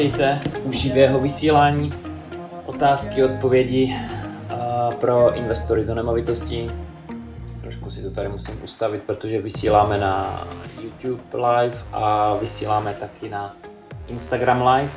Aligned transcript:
vítejte 0.00 0.40
u 0.64 0.72
živého 0.72 1.20
vysílání. 1.20 1.92
Otázky, 2.66 3.24
odpovědi 3.24 3.96
pro 5.00 5.34
investory 5.34 5.84
do 5.84 5.94
nemovitostí. 5.94 6.70
Trošku 7.60 7.90
si 7.90 8.02
to 8.02 8.10
tady 8.10 8.28
musím 8.28 8.60
ustavit, 8.64 9.02
protože 9.02 9.42
vysíláme 9.42 9.98
na 9.98 10.44
YouTube 10.82 11.22
live 11.34 11.76
a 11.92 12.34
vysíláme 12.40 12.94
taky 13.00 13.28
na 13.28 13.56
Instagram 14.06 14.62
live. 14.66 14.92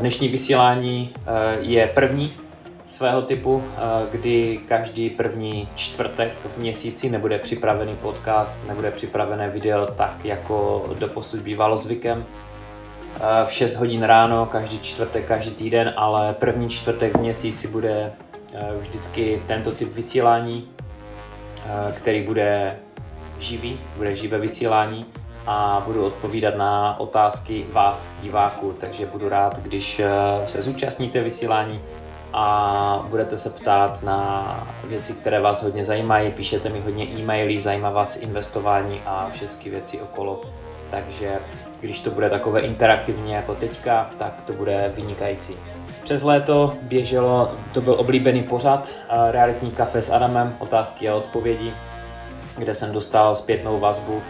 Dnešní 0.00 0.28
vysílání 0.28 1.14
je 1.60 1.86
první 1.86 2.32
svého 2.86 3.22
typu, 3.22 3.64
kdy 4.10 4.60
každý 4.68 5.10
první 5.10 5.68
čtvrtek 5.74 6.32
v 6.44 6.58
měsíci 6.58 7.10
nebude 7.10 7.38
připravený 7.38 7.96
podcast, 7.96 8.68
nebude 8.68 8.90
připravené 8.90 9.50
video 9.50 9.86
tak, 9.86 10.24
jako 10.24 10.86
doposud 10.98 11.40
bývalo 11.40 11.78
zvykem 11.78 12.24
v 13.44 13.52
6 13.52 13.76
hodin 13.76 14.02
ráno, 14.02 14.46
každý 14.46 14.78
čtvrtek, 14.78 15.26
každý 15.26 15.50
týden, 15.50 15.94
ale 15.96 16.34
první 16.34 16.68
čtvrtek 16.68 17.16
v 17.16 17.20
měsíci 17.20 17.68
bude 17.68 18.12
vždycky 18.80 19.42
tento 19.46 19.70
typ 19.72 19.94
vysílání, 19.94 20.68
který 21.94 22.22
bude 22.22 22.76
živý, 23.38 23.80
bude 23.96 24.16
živé 24.16 24.38
vysílání 24.38 25.06
a 25.46 25.82
budu 25.86 26.06
odpovídat 26.06 26.56
na 26.56 27.00
otázky 27.00 27.66
vás, 27.72 28.12
diváků, 28.22 28.72
takže 28.80 29.06
budu 29.06 29.28
rád, 29.28 29.58
když 29.58 30.00
se 30.44 30.62
zúčastníte 30.62 31.20
vysílání 31.20 31.80
a 32.32 33.06
budete 33.08 33.38
se 33.38 33.50
ptát 33.50 34.02
na 34.02 34.68
věci, 34.84 35.12
které 35.12 35.40
vás 35.40 35.62
hodně 35.62 35.84
zajímají, 35.84 36.30
píšete 36.30 36.68
mi 36.68 36.80
hodně 36.80 37.04
e-maily, 37.04 37.60
zajímá 37.60 37.90
vás 37.90 38.16
investování 38.16 39.00
a 39.06 39.28
všechny 39.32 39.70
věci 39.70 40.00
okolo, 40.00 40.40
takže 40.90 41.38
když 41.80 42.00
to 42.00 42.10
bude 42.10 42.30
takové 42.30 42.60
interaktivní 42.60 43.32
jako 43.32 43.54
teďka, 43.54 44.10
tak 44.18 44.40
to 44.46 44.52
bude 44.52 44.92
vynikající. 44.96 45.56
Přes 46.02 46.22
léto 46.22 46.74
běželo, 46.82 47.52
to 47.72 47.80
byl 47.80 47.94
oblíbený 47.98 48.42
pořad, 48.42 48.94
realitní 49.30 49.70
kafe 49.70 50.02
s 50.02 50.10
Adamem, 50.10 50.56
otázky 50.58 51.08
a 51.08 51.14
odpovědi, 51.14 51.72
kde 52.56 52.74
jsem 52.74 52.92
dostal 52.92 53.34
zpětnou 53.34 53.78
vazbu 53.78 54.22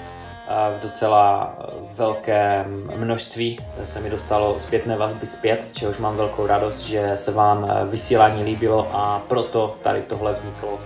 v 0.78 0.82
docela 0.82 1.56
velkém 1.92 2.92
množství 2.96 3.58
se 3.84 4.00
mi 4.00 4.10
dostalo 4.10 4.58
zpětné 4.58 4.96
vazby 4.96 5.26
zpět, 5.26 5.64
z 5.64 5.72
čehož 5.72 5.98
mám 5.98 6.16
velkou 6.16 6.46
radost, 6.46 6.80
že 6.80 7.12
se 7.14 7.32
vám 7.32 7.70
vysílání 7.88 8.42
líbilo 8.42 8.88
a 8.92 9.22
proto 9.28 9.76
tady 9.82 10.02
tohle 10.02 10.32
vzniklo, 10.32 10.78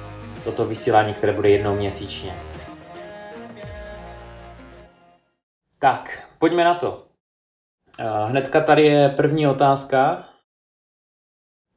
toto 0.45 0.65
vysílání, 0.65 1.15
které 1.15 1.33
bude 1.33 1.51
jednou 1.51 1.75
měsíčně. 1.75 2.35
Tak, 5.79 6.29
pojďme 6.43 6.65
na 6.65 6.75
to. 6.75 7.03
Hnedka 8.27 8.61
tady 8.61 8.85
je 8.85 9.09
první 9.09 9.47
otázka. 9.47 10.25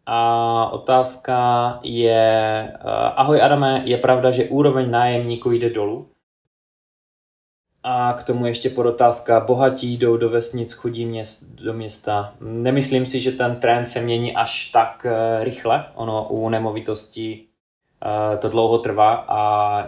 A 0.05 0.69
otázka 0.71 1.79
je, 1.83 2.73
ahoj 3.15 3.41
Adame, 3.41 3.81
je 3.85 3.97
pravda, 3.97 4.31
že 4.31 4.49
úroveň 4.49 4.91
nájemníků 4.91 5.51
jde 5.51 5.69
dolů? 5.69 6.09
A 7.83 8.13
k 8.13 8.23
tomu 8.23 8.45
ještě 8.45 8.69
podotázka, 8.69 9.39
bohatí 9.39 9.97
jdou 9.97 10.17
do 10.17 10.29
vesnic, 10.29 10.73
chudí 10.73 11.05
měst, 11.05 11.43
do 11.43 11.73
města. 11.73 12.33
Nemyslím 12.41 13.05
si, 13.05 13.21
že 13.21 13.31
ten 13.31 13.55
trend 13.55 13.85
se 13.85 14.01
mění 14.01 14.35
až 14.35 14.69
tak 14.69 15.05
eh, 15.05 15.43
rychle. 15.43 15.85
Ono 15.93 16.27
u 16.29 16.49
nemovitostí 16.49 17.47
eh, 18.33 18.37
to 18.37 18.49
dlouho 18.49 18.77
trvá 18.77 19.25
a 19.27 19.41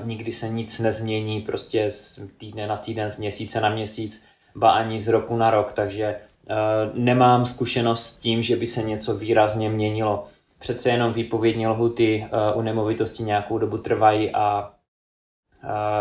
nikdy 0.04 0.32
se 0.32 0.50
nic 0.50 0.80
nezmění 0.80 1.42
prostě 1.42 1.90
z 1.90 2.20
týdne 2.38 2.68
na 2.68 2.78
týden, 2.78 3.10
z 3.10 3.18
měsíce 3.18 3.62
na 3.62 3.70
měsíc, 3.70 4.28
ba 4.58 4.72
ani 4.72 5.00
z 5.00 5.08
roku 5.08 5.36
na 5.36 5.50
rok, 5.50 5.72
takže 5.72 6.06
eh, 6.06 6.56
nemám 6.94 7.46
zkušenost 7.46 8.06
s 8.06 8.20
tím, 8.20 8.42
že 8.42 8.56
by 8.56 8.68
se 8.68 8.84
něco 8.84 9.16
výrazně 9.16 9.70
měnilo. 9.70 10.24
Přece 10.60 10.90
jenom 10.90 11.14
výpovědní 11.14 11.68
lhuty 11.68 12.28
u 12.56 12.62
nemovitosti 12.62 13.24
nějakou 13.24 13.58
dobu 13.58 13.78
trvají 13.78 14.32
a 14.34 14.72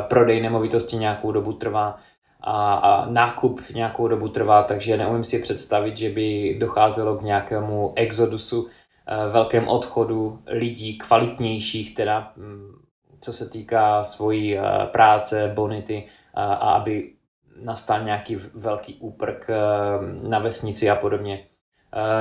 prodej 0.08 0.40
nemovitosti 0.40 0.96
nějakou 0.96 1.32
dobu 1.32 1.52
trvá 1.52 1.96
a, 2.40 2.74
a 2.74 3.10
nákup 3.10 3.60
nějakou 3.74 4.08
dobu 4.08 4.28
trvá, 4.28 4.62
takže 4.62 4.96
neumím 4.96 5.24
si 5.24 5.38
představit, 5.38 5.96
že 5.96 6.10
by 6.10 6.56
docházelo 6.60 7.16
k 7.16 7.22
nějakému 7.22 7.92
exodusu, 7.96 8.68
velkém 9.30 9.68
odchodu 9.68 10.38
lidí 10.46 10.98
kvalitnějších, 10.98 11.94
teda 11.94 12.32
mm, 12.36 12.72
co 13.20 13.32
se 13.32 13.48
týká 13.48 14.02
svojí 14.02 14.58
práce, 14.92 15.52
bonity 15.54 16.04
a 16.34 16.54
aby 16.54 17.15
nastal 17.62 18.04
nějaký 18.04 18.36
velký 18.54 18.94
úprk 18.94 19.50
e, 19.50 19.54
na 20.28 20.38
vesnici 20.38 20.90
a 20.90 20.94
podobně. 20.94 21.46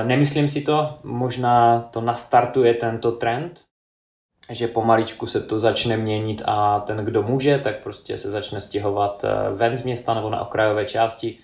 Nemyslím 0.02 0.48
si 0.48 0.62
to, 0.62 0.98
možná 1.02 1.80
to 1.80 2.00
nastartuje 2.00 2.74
tento 2.74 3.12
trend, 3.12 3.66
že 4.50 4.68
pomaličku 4.68 5.26
se 5.26 5.40
to 5.40 5.58
začne 5.58 5.96
měnit 5.96 6.42
a 6.44 6.80
ten, 6.80 6.96
kdo 6.96 7.22
může, 7.22 7.58
tak 7.58 7.82
prostě 7.82 8.18
se 8.18 8.30
začne 8.30 8.60
stěhovat 8.60 9.24
eh, 9.24 9.54
ven 9.54 9.76
z 9.76 9.82
města 9.82 10.14
nebo 10.14 10.30
na 10.30 10.40
okrajové 10.40 10.84
části. 10.84 11.38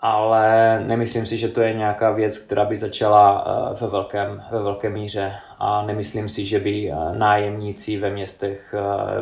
Ale 0.00 0.80
nemyslím 0.86 1.26
si, 1.26 1.36
že 1.36 1.48
to 1.48 1.60
je 1.60 1.74
nějaká 1.74 2.10
věc, 2.10 2.38
která 2.38 2.64
by 2.64 2.76
začala 2.76 3.44
eh, 3.46 3.74
ve 3.80 3.86
velkém, 3.86 4.42
ve 4.50 4.62
velké 4.62 4.90
míře 4.90 5.34
a 5.58 5.82
nemyslím 5.82 6.28
si, 6.28 6.46
že 6.46 6.58
by 6.58 6.90
eh, 6.90 6.94
nájemníci 7.18 7.98
ve 7.98 8.10
městech 8.10 8.74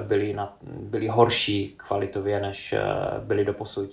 byli, 0.06 0.32
na, 0.32 0.56
byli 0.62 1.08
horší 1.08 1.74
kvalitově, 1.76 2.40
než 2.40 2.74
byli 3.18 3.44
do 3.44 3.54
posud. 3.54 3.90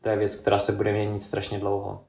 To 0.00 0.08
je 0.08 0.16
věc, 0.16 0.36
která 0.36 0.58
se 0.58 0.72
bude 0.72 0.92
měnit 0.92 1.22
strašně 1.22 1.58
dlouho. 1.58 2.04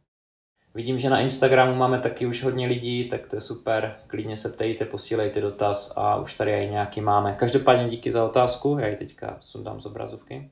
Vidím, 0.76 1.00
že 1.00 1.10
na 1.10 1.20
Instagramu 1.20 1.76
máme 1.76 2.00
taky 2.00 2.26
už 2.26 2.44
hodně 2.44 2.68
lidí, 2.68 3.10
tak 3.10 3.28
to 3.28 3.36
je 3.36 3.42
super. 3.42 3.96
Klidně 4.08 4.38
se 4.38 4.50
ptejte, 4.50 4.86
posílejte 4.86 5.42
dotaz 5.42 5.94
a 5.96 6.16
už 6.16 6.34
tady 6.34 6.52
i 6.52 6.70
nějaký 6.70 7.02
máme. 7.02 7.34
Každopádně 7.34 7.90
díky 7.90 8.12
za 8.12 8.26
otázku, 8.26 8.78
já 8.80 8.88
ji 8.88 8.96
teďka 8.96 9.38
sundám 9.42 9.82
z 9.82 9.86
obrazovky. 9.86 10.52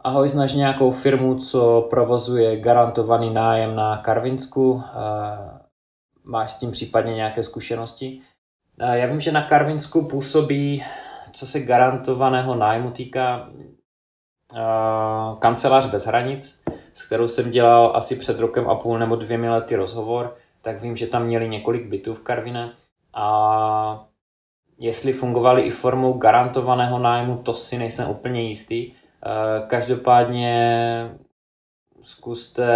Ahoj, 0.00 0.28
znáš 0.28 0.52
nějakou 0.52 0.90
firmu, 0.90 1.38
co 1.38 1.86
provozuje 1.90 2.60
garantovaný 2.60 3.30
nájem 3.30 3.76
na 3.76 3.96
Karvinsku? 3.96 4.82
Máš 6.30 6.50
s 6.50 6.58
tím 6.58 6.70
případně 6.70 7.14
nějaké 7.14 7.42
zkušenosti? 7.42 8.20
Já 8.92 9.06
vím, 9.06 9.20
že 9.20 9.32
na 9.32 9.42
Karvinsku 9.42 10.04
působí, 10.04 10.84
co 11.32 11.46
se 11.46 11.60
garantovaného 11.60 12.54
nájmu 12.54 12.90
týká, 12.90 13.50
kancelář 15.38 15.86
bez 15.86 16.06
hranic, 16.06 16.62
s 16.92 17.06
kterou 17.06 17.28
jsem 17.28 17.50
dělal 17.50 17.92
asi 17.94 18.16
před 18.16 18.38
rokem 18.38 18.70
a 18.70 18.74
půl 18.74 18.98
nebo 18.98 19.16
dvěmi 19.16 19.48
lety 19.48 19.76
rozhovor, 19.76 20.36
tak 20.62 20.82
vím, 20.82 20.96
že 20.96 21.06
tam 21.06 21.24
měli 21.24 21.48
několik 21.48 21.86
bytů 21.86 22.14
v 22.14 22.20
Karvine 22.20 22.72
a 23.14 24.06
jestli 24.78 25.12
fungovali 25.12 25.62
i 25.62 25.70
formou 25.70 26.12
garantovaného 26.12 26.98
nájmu, 26.98 27.36
to 27.36 27.54
si 27.54 27.78
nejsem 27.78 28.10
úplně 28.10 28.42
jistý. 28.42 28.92
Každopádně 29.66 31.16
zkuste, 32.02 32.68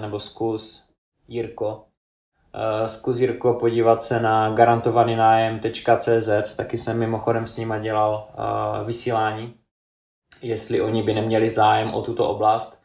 nebo 0.00 0.18
zkus 0.18 0.88
Jirko, 1.28 1.85
zkus 2.86 3.18
Jirko 3.18 3.54
podívat 3.54 4.02
se 4.02 4.20
na 4.20 4.50
garantovaný 4.50 5.16
nájem.cz, 5.16 6.54
taky 6.56 6.78
jsem 6.78 6.98
mimochodem 6.98 7.46
s 7.46 7.56
nima 7.56 7.78
dělal 7.78 8.28
eh, 8.28 8.84
vysílání, 8.84 9.54
jestli 10.42 10.80
oni 10.80 11.02
by 11.02 11.14
neměli 11.14 11.50
zájem 11.50 11.94
o 11.94 12.02
tuto 12.02 12.28
oblast. 12.28 12.82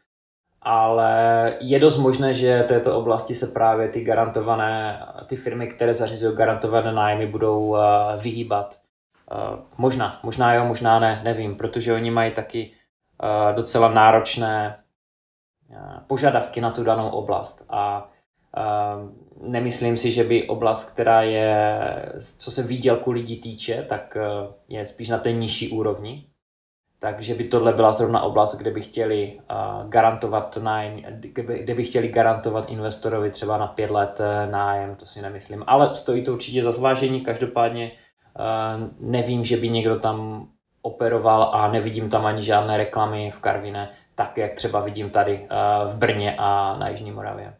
Ale 0.61 1.53
je 1.59 1.79
dost 1.79 1.97
možné, 1.97 2.33
že 2.33 2.63
této 2.63 2.97
oblasti 2.97 3.35
se 3.35 3.47
právě 3.47 3.89
ty 3.89 4.01
garantované, 4.01 5.05
ty 5.27 5.35
firmy, 5.35 5.67
které 5.67 5.93
zařizují 5.93 6.35
garantované 6.35 6.91
nájmy, 6.91 7.27
budou 7.27 7.59
uh, 7.59 7.79
vyhýbat. 8.23 8.79
Možná, 9.77 10.19
možná 10.23 10.53
jo, 10.53 10.65
možná 10.65 10.99
ne, 10.99 11.21
nevím, 11.23 11.55
protože 11.55 11.93
oni 11.93 12.11
mají 12.11 12.31
taky 12.31 12.71
docela 13.55 13.91
náročné 13.91 14.79
požadavky 16.07 16.61
na 16.61 16.71
tu 16.71 16.83
danou 16.83 17.09
oblast. 17.09 17.65
A 17.69 18.09
nemyslím 19.41 19.97
si, 19.97 20.11
že 20.11 20.23
by 20.23 20.47
oblast, 20.47 20.91
která 20.91 21.21
je, 21.21 21.79
co 22.37 22.51
se 22.51 22.63
výdělku 22.63 23.11
lidí 23.11 23.41
týče, 23.41 23.85
tak 23.89 24.17
je 24.67 24.85
spíš 24.85 25.09
na 25.09 25.17
té 25.17 25.31
nižší 25.31 25.69
úrovni, 25.69 26.25
takže 26.99 27.35
by 27.35 27.43
tohle 27.43 27.73
byla 27.73 27.91
zrovna 27.91 28.21
oblast, 28.21 28.57
kde 28.57 28.71
by 28.71 28.81
chtěli 28.81 29.39
uh, 29.39 29.89
garantovat 29.89 30.57
nájem, 30.57 31.01
kde, 31.63 31.75
by 31.75 31.83
chtěli 31.83 32.07
garantovat 32.07 32.69
investorovi 32.69 33.31
třeba 33.31 33.57
na 33.57 33.67
pět 33.67 33.91
let 33.91 34.19
uh, 34.19 34.51
nájem, 34.51 34.95
to 34.95 35.05
si 35.05 35.21
nemyslím. 35.21 35.63
Ale 35.67 35.95
stojí 35.95 36.23
to 36.23 36.33
určitě 36.33 36.63
za 36.63 36.71
zvážení, 36.71 37.21
každopádně 37.21 37.91
nevím, 38.99 39.45
že 39.45 39.57
by 39.57 39.69
někdo 39.69 39.99
tam 39.99 40.47
operoval 40.81 41.49
a 41.53 41.71
nevidím 41.71 42.09
tam 42.09 42.25
ani 42.25 42.43
žádné 42.43 42.77
reklamy 42.77 43.31
v 43.31 43.39
Karvine, 43.39 43.89
tak 44.15 44.37
jak 44.37 44.53
třeba 44.53 44.81
vidím 44.81 45.09
tady 45.09 45.47
v 45.87 45.95
Brně 45.95 46.35
a 46.37 46.77
na 46.79 46.89
Jižní 46.89 47.11
Moravě. 47.11 47.53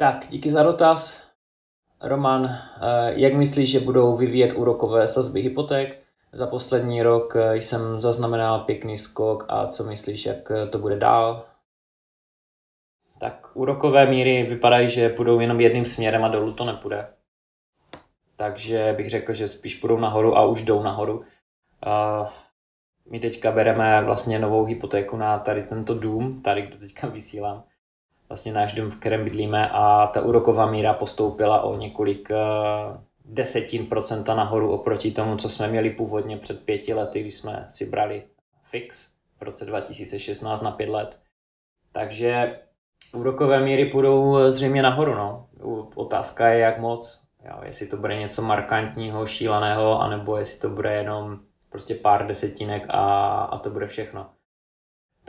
Tak, 0.00 0.26
díky 0.30 0.50
za 0.50 0.62
dotaz. 0.62 1.22
Roman, 2.00 2.58
jak 3.06 3.34
myslíš, 3.34 3.70
že 3.70 3.80
budou 3.80 4.16
vyvíjet 4.16 4.52
úrokové 4.52 5.08
sazby 5.08 5.40
hypoték? 5.40 5.98
Za 6.32 6.46
poslední 6.46 7.02
rok 7.02 7.36
jsem 7.52 8.00
zaznamenal 8.00 8.60
pěkný 8.60 8.98
skok 8.98 9.44
a 9.48 9.66
co 9.66 9.84
myslíš, 9.84 10.26
jak 10.26 10.52
to 10.70 10.78
bude 10.78 10.96
dál? 10.98 11.46
Tak 13.18 13.48
úrokové 13.54 14.06
míry 14.06 14.42
vypadají, 14.42 14.90
že 14.90 15.08
půjdou 15.08 15.40
jenom 15.40 15.60
jedným 15.60 15.84
směrem 15.84 16.24
a 16.24 16.28
dolů 16.28 16.52
to 16.52 16.64
nepůjde. 16.64 17.08
Takže 18.36 18.94
bych 18.96 19.10
řekl, 19.10 19.32
že 19.32 19.48
spíš 19.48 19.74
půjdou 19.74 19.98
nahoru 19.98 20.36
a 20.36 20.46
už 20.46 20.62
jdou 20.62 20.82
nahoru. 20.82 21.24
My 23.10 23.20
teďka 23.20 23.52
bereme 23.52 24.04
vlastně 24.04 24.38
novou 24.38 24.64
hypotéku 24.64 25.16
na 25.16 25.38
tady 25.38 25.62
tento 25.62 25.94
dům, 25.94 26.42
tady 26.42 26.62
kde 26.62 26.78
teďka 26.78 27.06
vysílám. 27.06 27.62
Vlastně 28.30 28.52
náš 28.52 28.72
dům, 28.72 28.90
v 28.90 29.00
kterém 29.00 29.24
bydlíme 29.24 29.68
a 29.72 30.06
ta 30.06 30.22
úroková 30.22 30.70
míra 30.70 30.92
postoupila 30.92 31.62
o 31.62 31.76
několik 31.76 32.30
eh, 32.30 32.36
desetin 33.24 33.86
procenta 33.86 34.34
nahoru 34.34 34.72
oproti 34.72 35.10
tomu, 35.10 35.36
co 35.36 35.48
jsme 35.48 35.68
měli 35.68 35.90
původně 35.90 36.36
před 36.36 36.64
pěti 36.64 36.94
lety, 36.94 37.20
když 37.20 37.34
jsme 37.34 37.68
si 37.70 37.86
brali 37.86 38.22
fix 38.62 39.10
v 39.40 39.42
roce 39.42 39.64
2016 39.64 40.60
na 40.60 40.70
pět 40.70 40.88
let. 40.88 41.18
Takže 41.92 42.52
úrokové 43.12 43.60
míry 43.60 43.86
půjdou 43.86 44.50
zřejmě 44.50 44.82
nahoru. 44.82 45.14
No. 45.14 45.48
Otázka 45.94 46.48
je, 46.48 46.58
jak 46.58 46.78
moc. 46.78 47.22
Jo, 47.44 47.60
jestli 47.62 47.86
to 47.86 47.96
bude 47.96 48.16
něco 48.16 48.42
markantního, 48.42 49.26
šíleného, 49.26 50.00
anebo 50.00 50.36
jestli 50.36 50.60
to 50.60 50.68
bude 50.68 50.92
jenom 50.92 51.40
prostě 51.70 51.94
pár 51.94 52.26
desetinek 52.26 52.86
a, 52.88 53.26
a 53.44 53.58
to 53.58 53.70
bude 53.70 53.86
všechno. 53.86 54.30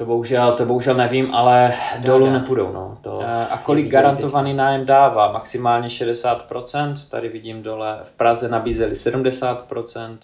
To 0.01 0.05
bohužel, 0.05 0.53
to 0.53 0.65
bohužel 0.65 0.95
nevím, 0.95 1.35
ale 1.35 1.73
dolů 1.99 2.25
ne. 2.25 2.39
nepůjdou. 2.39 2.71
No. 2.71 2.97
To 3.01 3.21
a 3.49 3.57
kolik 3.57 3.87
garantovaný 3.87 4.53
nájem 4.53 4.85
dává? 4.85 5.31
Maximálně 5.31 5.87
60%, 5.87 7.09
tady 7.09 7.29
vidím 7.29 7.63
dole. 7.63 7.99
V 8.03 8.11
Praze 8.11 8.49
nabízeli 8.49 8.93
70%, 8.93 10.17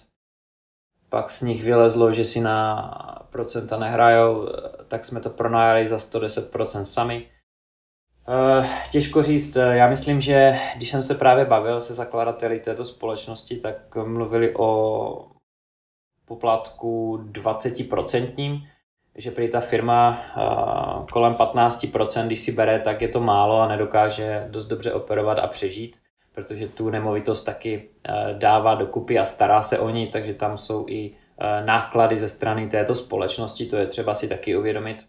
pak 1.08 1.30
z 1.30 1.40
nich 1.40 1.64
vylezlo, 1.64 2.12
že 2.12 2.24
si 2.24 2.40
na 2.40 3.24
procenta 3.30 3.76
nehrajou, 3.76 4.48
tak 4.88 5.04
jsme 5.04 5.20
to 5.20 5.30
pronajali 5.30 5.86
za 5.86 5.96
110% 5.96 6.82
sami. 6.82 7.26
Eh, 8.28 8.68
těžko 8.90 9.22
říct, 9.22 9.56
já 9.56 9.88
myslím, 9.88 10.20
že 10.20 10.58
když 10.76 10.90
jsem 10.90 11.02
se 11.02 11.14
právě 11.14 11.44
bavil 11.44 11.80
se 11.80 11.94
zakladateli 11.94 12.60
této 12.60 12.84
společnosti, 12.84 13.56
tak 13.56 13.96
mluvili 13.96 14.54
o 14.56 15.28
poplatku 16.24 17.20
20%, 17.32 18.62
že 19.18 19.30
prý 19.30 19.48
ta 19.48 19.60
firma 19.60 20.22
kolem 21.12 21.34
15%, 21.34 22.26
když 22.26 22.40
si 22.40 22.52
bere, 22.52 22.80
tak 22.80 23.02
je 23.02 23.08
to 23.08 23.20
málo 23.20 23.60
a 23.60 23.68
nedokáže 23.68 24.46
dost 24.50 24.64
dobře 24.64 24.92
operovat 24.92 25.38
a 25.38 25.46
přežít, 25.46 25.96
protože 26.34 26.68
tu 26.68 26.90
nemovitost 26.90 27.42
taky 27.42 27.88
uh, 28.08 28.38
dává 28.38 28.74
dokupy 28.74 29.18
a 29.18 29.24
stará 29.24 29.62
se 29.62 29.78
o 29.78 29.90
ní, 29.90 30.06
takže 30.06 30.34
tam 30.34 30.56
jsou 30.56 30.86
i 30.88 31.10
uh, 31.10 31.66
náklady 31.66 32.16
ze 32.16 32.28
strany 32.28 32.68
této 32.68 32.94
společnosti, 32.94 33.66
to 33.66 33.76
je 33.76 33.86
třeba 33.86 34.14
si 34.14 34.28
taky 34.28 34.56
uvědomit. 34.56 35.04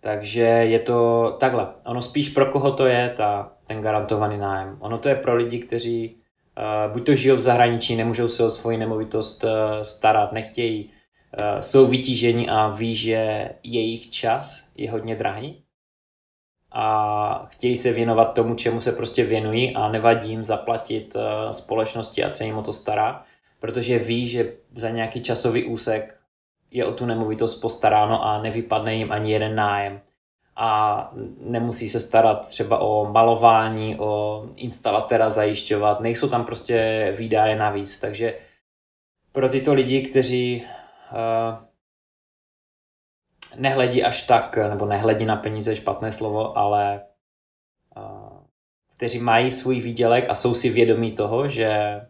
Takže 0.00 0.42
je 0.42 0.78
to 0.78 1.30
takhle. 1.40 1.68
Ono 1.84 2.02
spíš 2.02 2.28
pro 2.28 2.46
koho 2.46 2.72
to 2.72 2.86
je 2.86 3.14
ta, 3.16 3.52
ten 3.66 3.80
garantovaný 3.80 4.38
nájem. 4.38 4.76
Ono 4.80 4.98
to 4.98 5.08
je 5.08 5.14
pro 5.14 5.34
lidi, 5.34 5.58
kteří 5.58 6.16
uh, 6.58 6.92
buď 6.92 7.06
to 7.06 7.14
žijou 7.14 7.36
v 7.36 7.40
zahraničí, 7.40 7.96
nemůžou 7.96 8.28
se 8.28 8.44
o 8.44 8.50
svoji 8.50 8.76
nemovitost 8.76 9.44
uh, 9.44 9.50
starat, 9.82 10.32
nechtějí, 10.32 10.92
jsou 11.60 11.86
vytíženi 11.86 12.48
a 12.48 12.68
ví, 12.68 12.94
že 12.94 13.48
jejich 13.62 14.10
čas 14.10 14.68
je 14.76 14.90
hodně 14.90 15.16
drahý 15.16 15.62
a 16.72 17.46
chtějí 17.50 17.76
se 17.76 17.92
věnovat 17.92 18.34
tomu, 18.34 18.54
čemu 18.54 18.80
se 18.80 18.92
prostě 18.92 19.24
věnují 19.24 19.74
a 19.74 19.88
nevadí 19.88 20.30
jim 20.30 20.44
zaplatit 20.44 21.16
uh, 21.16 21.22
společnosti 21.52 22.24
a 22.24 22.34
se 22.34 22.44
jim 22.44 22.58
o 22.58 22.62
to 22.62 22.72
stará, 22.72 23.24
protože 23.60 23.98
ví, 23.98 24.28
že 24.28 24.52
za 24.74 24.90
nějaký 24.90 25.22
časový 25.22 25.64
úsek 25.64 26.16
je 26.70 26.84
o 26.84 26.92
tu 26.92 27.06
nemovitost 27.06 27.54
postaráno 27.54 28.24
a 28.24 28.42
nevypadne 28.42 28.94
jim 28.94 29.12
ani 29.12 29.32
jeden 29.32 29.54
nájem. 29.54 30.00
A 30.56 31.10
nemusí 31.40 31.88
se 31.88 32.00
starat 32.00 32.48
třeba 32.48 32.78
o 32.78 33.12
malování, 33.12 33.96
o 33.98 34.44
instalatéra 34.56 35.30
zajišťovat, 35.30 36.00
nejsou 36.00 36.28
tam 36.28 36.44
prostě 36.44 37.08
výdaje 37.18 37.56
navíc. 37.56 38.00
Takže 38.00 38.34
pro 39.32 39.48
tyto 39.48 39.74
lidi, 39.74 40.02
kteří 40.02 40.64
nehledí 43.58 44.04
až 44.04 44.22
tak, 44.22 44.56
nebo 44.56 44.86
nehledí 44.86 45.24
na 45.24 45.36
peníze, 45.36 45.76
špatné 45.76 46.12
slovo, 46.12 46.58
ale 46.58 47.00
uh, 47.96 48.36
kteří 48.96 49.18
mají 49.18 49.50
svůj 49.50 49.80
výdělek 49.80 50.24
a 50.28 50.34
jsou 50.34 50.54
si 50.54 50.68
vědomí 50.68 51.12
toho, 51.12 51.48
že 51.48 52.00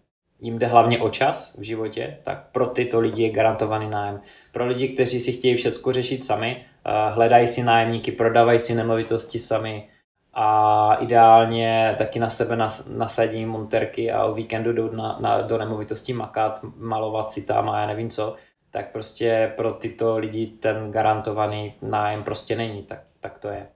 jim 0.41 0.59
jde 0.59 0.67
hlavně 0.67 0.99
o 0.99 1.09
čas 1.09 1.57
v 1.59 1.63
životě, 1.63 2.19
tak 2.23 2.51
pro 2.53 2.67
tyto 2.67 3.01
lidi 3.01 3.23
je 3.23 3.31
garantovaný 3.31 3.91
nájem. 3.91 4.21
Pro 4.53 4.67
lidi, 4.67 4.89
kteří 4.89 5.21
si 5.21 5.33
chtějí 5.33 5.57
všechno 5.57 5.93
řešit 5.93 6.25
sami, 6.25 6.65
eh, 6.85 7.11
hledají 7.11 7.49
si 7.49 7.63
nájemníky, 7.63 8.13
prodávají 8.13 8.59
si 8.59 8.75
nemovitosti 8.75 9.39
sami 9.39 9.89
a 10.35 10.95
ideálně 11.01 11.95
taky 11.99 12.19
na 12.19 12.31
sebe 12.31 12.59
nasadí 12.91 13.47
monterky 13.47 14.13
a 14.13 14.25
o 14.25 14.35
víkendu 14.35 14.73
jdou 14.73 14.91
na, 14.91 15.19
na, 15.21 15.41
do 15.41 15.59
nemovitosti 15.59 16.13
makat, 16.13 16.61
malovat 16.77 17.31
si 17.31 17.43
tam 17.43 17.71
a 17.71 17.81
já 17.81 17.87
nevím 17.87 18.11
co, 18.11 18.35
tak 18.77 18.93
prostě 18.93 19.53
pro 19.57 19.73
tyto 19.73 20.19
lidi 20.19 20.47
ten 20.47 20.91
garantovaný 20.91 21.75
nájem 21.83 22.25
prostě 22.25 22.57
není, 22.57 22.83
tak, 22.83 23.01
tak 23.21 23.39
to 23.39 23.49
je. 23.49 23.67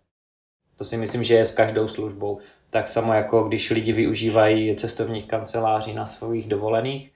To 0.76 0.84
si 0.84 0.96
myslím, 0.96 1.24
že 1.24 1.34
je 1.34 1.44
s 1.44 1.54
každou 1.54 1.88
službou. 1.88 2.38
Tak 2.70 2.88
samo 2.88 3.14
jako 3.14 3.42
když 3.42 3.70
lidi 3.70 3.92
využívají 3.92 4.76
cestovních 4.76 5.26
kanceláří 5.26 5.94
na 5.94 6.06
svých 6.06 6.48
dovolených, 6.48 7.12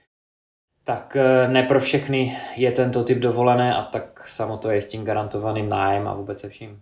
tak 0.83 1.15
eh, 1.15 1.47
ne 1.47 1.63
pro 1.63 1.79
všechny 1.79 2.37
je 2.55 2.71
tento 2.71 3.03
typ 3.03 3.17
dovolené 3.17 3.75
a 3.75 3.83
tak 3.83 4.27
samo 4.27 4.57
to 4.57 4.69
je 4.69 4.81
s 4.81 4.87
tím 4.87 5.05
garantovaným 5.05 5.69
nájem 5.69 6.07
a 6.07 6.13
vůbec 6.13 6.39
se 6.39 6.49
vším. 6.49 6.81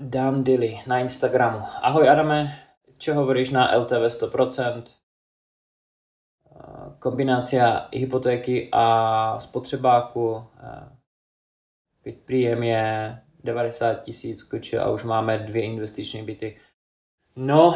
Dan 0.00 0.44
Dilly 0.44 0.80
na 0.86 0.98
Instagramu. 0.98 1.60
Ahoj 1.82 2.08
Adame, 2.08 2.58
čo 2.98 3.14
hovoríš 3.14 3.50
na 3.50 3.76
LTV 3.76 4.08
100%? 4.08 5.01
Kombinácia 7.02 7.88
hypotéky 7.92 8.68
a 8.72 9.40
spotřebáku, 9.40 10.44
eh, 10.62 10.88
keď 12.02 12.16
príjem 12.16 12.62
je 12.62 13.18
90 13.44 13.94
tisíc 13.94 14.48
a 14.78 14.90
už 14.90 15.04
máme 15.04 15.38
dvě 15.38 15.62
investiční 15.62 16.22
byty. 16.22 16.56
No, 17.36 17.74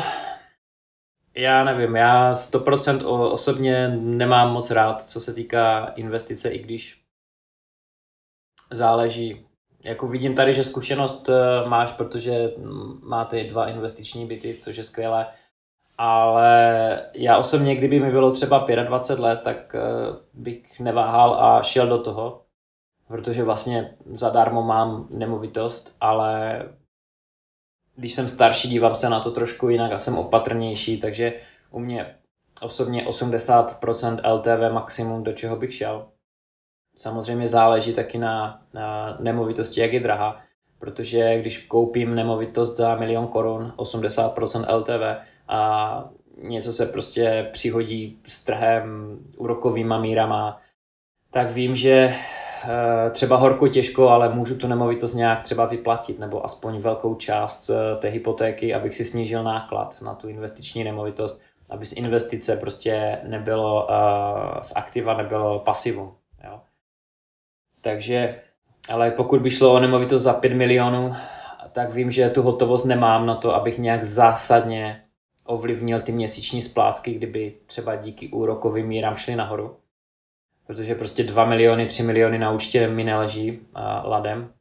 já 1.37 1.64
nevím, 1.64 1.96
já 1.96 2.34
100% 2.34 3.06
osobně 3.32 3.88
nemám 3.88 4.52
moc 4.52 4.71
rád, 4.71 5.02
co 5.02 5.21
se 5.21 5.35
týká 5.35 5.87
investice, 5.87 6.50
i 6.50 6.59
když 6.59 7.02
záleží. 8.73 9.47
Jako 9.85 10.09
vidím 10.09 10.35
tady, 10.35 10.54
že 10.54 10.64
zkušenost 10.64 11.28
eh, 11.28 11.68
máš, 11.68 11.92
protože 11.92 12.50
máte 13.02 13.45
dva 13.45 13.68
investiční 13.68 14.26
byty, 14.26 14.54
což 14.54 14.76
je 14.76 14.85
skvělé, 14.85 15.26
ale 15.99 17.03
já 17.15 17.38
osobně, 17.38 17.76
kdyby 17.76 18.00
mi 18.00 18.11
bylo 18.11 18.31
třeba 18.33 18.67
25 18.85 19.23
let, 19.23 19.41
tak 19.45 19.75
eh, 19.75 19.81
bych 20.35 20.81
neváhal 20.81 21.35
a 21.35 21.62
šel 21.62 21.88
do 21.88 21.99
toho, 21.99 22.43
protože 23.09 23.45
vlastně 23.45 23.97
zadarmo 24.12 24.62
mám 24.62 25.07
nemovitost, 25.11 25.97
ale 26.00 26.62
když 27.97 28.12
jsem 28.12 28.29
starší, 28.29 28.69
dívám 28.69 28.95
se 28.95 29.09
na 29.09 29.21
to 29.21 29.31
trošku 29.31 29.69
jinak 29.69 29.93
a 29.93 29.99
jsem 29.99 30.19
opatrnější, 30.19 31.00
takže 31.00 31.33
u 31.71 31.79
mě 31.79 32.15
osobně 32.61 33.05
80% 33.05 34.35
LTV 34.35 34.73
maximum, 34.73 35.25
do 35.25 35.33
čeho 35.33 35.57
bych 35.57 35.75
šel. 35.75 36.09
Samozřejmě 36.97 37.49
záleží 37.49 37.95
taky 37.95 38.19
na, 38.19 38.62
na 38.75 39.17
nemovitosti, 39.21 39.81
jak 39.81 39.93
je 39.93 40.00
drahá, 40.00 40.43
protože 40.79 41.38
když 41.41 41.67
koupím 41.67 42.15
nemovitost 42.15 42.76
za 42.76 42.95
milion 42.95 43.26
korun, 43.26 43.73
80% 43.76 44.76
LTV 44.76 45.26
a 45.49 46.11
něco 46.43 46.73
se 46.73 46.87
prostě 46.87 47.49
přihodí 47.53 48.19
s 48.25 48.45
trhem, 48.45 49.19
úrokovýma 49.37 49.99
mírama, 49.99 50.61
tak 51.31 51.50
vím, 51.50 51.76
že 51.76 52.15
Eh, 52.69 53.11
třeba 53.11 53.37
horko 53.37 53.69
těžko, 53.69 54.09
ale 54.09 54.35
můžu 54.35 54.57
tu 54.57 54.67
nemovitost 54.67 55.15
nějak 55.15 55.43
třeba 55.43 55.67
vyplatit, 55.67 56.19
nebo 56.19 56.45
aspoň 56.45 56.79
velkou 56.79 57.15
část 57.15 57.71
eh, 57.71 57.97
té 57.97 58.09
hypotéky, 58.09 58.75
abych 58.75 58.97
si 58.97 59.05
snížil 59.05 59.43
náklad 59.43 60.03
na 60.03 60.15
tu 60.15 60.29
investiční 60.29 60.85
nemovitost, 60.85 61.43
aby 61.71 61.87
z 61.87 61.93
investice 61.93 62.57
prostě 62.57 63.19
nebylo, 63.23 63.87
uh, 63.87 64.61
z 64.62 64.73
aktiva 64.75 65.17
nebylo 65.17 65.59
pasivu. 65.59 66.15
Jo. 66.45 66.61
Takže, 67.81 68.41
ale 68.88 69.11
pokud 69.11 69.43
by 69.43 69.50
šlo 69.50 69.73
o 69.73 69.81
nemovitost 69.81 70.23
za 70.23 70.33
5 70.33 70.53
milionů, 70.53 71.12
tak 71.73 71.93
vím, 71.93 72.11
že 72.11 72.31
tu 72.31 72.43
hotovost 72.43 72.85
nemám 72.85 73.26
na 73.26 73.35
to, 73.35 73.55
abych 73.55 73.79
nějak 73.79 74.05
zásadně 74.05 75.03
ovlivnil 75.47 76.00
ty 76.00 76.12
měsíční 76.12 76.62
splátky, 76.62 77.15
kdyby 77.15 77.55
třeba 77.67 77.97
díky 77.97 78.29
úrokovým 78.29 78.87
mírám 78.87 79.17
šly 79.17 79.37
nahoru 79.37 79.76
protože 80.67 80.95
prostě 80.95 81.25
2 81.25 81.45
miliony, 81.45 81.87
3 81.87 82.03
miliony 82.03 82.38
na 82.38 82.50
účtě 82.50 82.88
mi 82.88 83.05
neleží 83.05 83.50
uh, 83.50 83.61
ladem, 84.05 84.53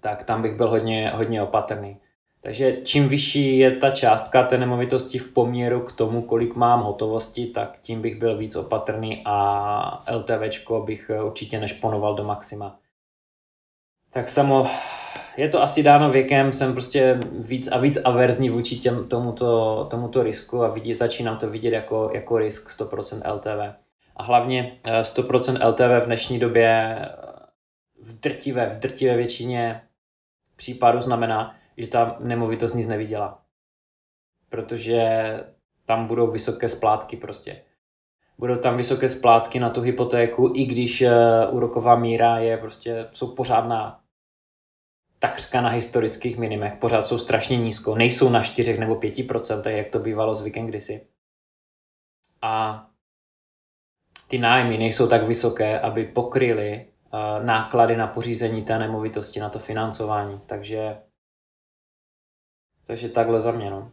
tak 0.00 0.24
tam 0.24 0.42
bych 0.42 0.56
byl 0.56 0.68
hodně, 0.68 1.12
hodně 1.14 1.42
opatrný. 1.42 1.96
Takže 2.42 2.76
čím 2.84 3.08
vyšší 3.08 3.58
je 3.58 3.76
ta 3.76 3.90
částka 3.90 4.42
té 4.42 4.58
nemovitosti 4.58 5.18
v 5.18 5.32
poměru 5.32 5.80
k 5.80 5.92
tomu, 5.92 6.22
kolik 6.22 6.54
mám 6.54 6.80
hotovosti, 6.80 7.46
tak 7.46 7.78
tím 7.82 8.02
bych 8.02 8.18
byl 8.18 8.38
víc 8.38 8.56
opatrný 8.56 9.22
a 9.24 10.04
LTVčko 10.14 10.80
bych 10.80 11.10
určitě 11.24 11.60
nešponoval 11.60 12.14
do 12.14 12.24
maxima. 12.24 12.78
Tak 14.10 14.28
samo, 14.28 14.66
je 15.36 15.48
to 15.48 15.62
asi 15.62 15.82
dáno 15.82 16.10
věkem, 16.10 16.52
jsem 16.52 16.72
prostě 16.72 17.20
víc 17.38 17.72
a 17.72 17.78
víc 17.78 17.98
averzní 18.04 18.50
vůči 18.50 18.76
těm, 18.76 19.08
tomuto, 19.08 19.86
tomuto 19.90 20.22
risku 20.22 20.62
a 20.62 20.68
vidí, 20.68 20.94
začínám 20.94 21.38
to 21.38 21.50
vidět 21.50 21.70
jako, 21.70 22.10
jako 22.14 22.38
risk 22.38 22.70
100% 22.80 23.34
LTV. 23.34 23.76
A 24.16 24.22
hlavně 24.22 24.80
100% 24.84 25.56
eh, 25.60 25.66
LTV 25.66 26.04
v 26.04 26.06
dnešní 26.06 26.38
době 26.38 26.98
eh, 27.00 27.06
v 28.02 28.20
drtivé, 28.20 28.66
v 28.66 28.78
drtivé 28.78 29.16
většině 29.16 29.82
případů 30.56 31.00
znamená, 31.00 31.54
že 31.76 31.86
ta 31.86 32.16
nemovitost 32.20 32.74
nic 32.74 32.86
nevydělá. 32.86 33.42
Protože 34.48 35.04
tam 35.86 36.06
budou 36.06 36.30
vysoké 36.30 36.68
splátky 36.68 37.16
prostě. 37.16 37.62
Budou 38.38 38.56
tam 38.56 38.76
vysoké 38.76 39.08
splátky 39.08 39.60
na 39.60 39.70
tu 39.70 39.80
hypotéku, 39.80 40.52
i 40.54 40.64
když 40.64 41.02
uh, 41.02 41.08
úroková 41.56 41.96
míra 41.96 42.38
je 42.38 42.56
prostě, 42.56 43.08
jsou 43.12 43.26
pořádná 43.26 43.99
takřka 45.20 45.60
na 45.60 45.68
historických 45.68 46.38
minimech, 46.38 46.74
pořád 46.74 47.06
jsou 47.06 47.18
strašně 47.18 47.56
nízko, 47.56 47.94
nejsou 47.94 48.30
na 48.30 48.42
4 48.42 48.78
nebo 48.78 48.94
5%, 48.94 49.70
jak 49.70 49.88
to 49.88 49.98
bývalo 49.98 50.34
zvykem 50.34 50.66
kdysi. 50.66 51.06
A 52.42 52.86
ty 54.28 54.38
nájmy 54.38 54.78
nejsou 54.78 55.08
tak 55.08 55.26
vysoké, 55.26 55.80
aby 55.80 56.04
pokryly 56.04 56.86
uh, 57.12 57.44
náklady 57.44 57.96
na 57.96 58.06
pořízení 58.06 58.64
té 58.64 58.78
nemovitosti, 58.78 59.40
na 59.40 59.48
to 59.48 59.58
financování. 59.58 60.40
Takže 60.46 61.02
takže 62.90 63.08
takhle 63.08 63.40
za 63.40 63.52
mě, 63.52 63.70
no. 63.70 63.92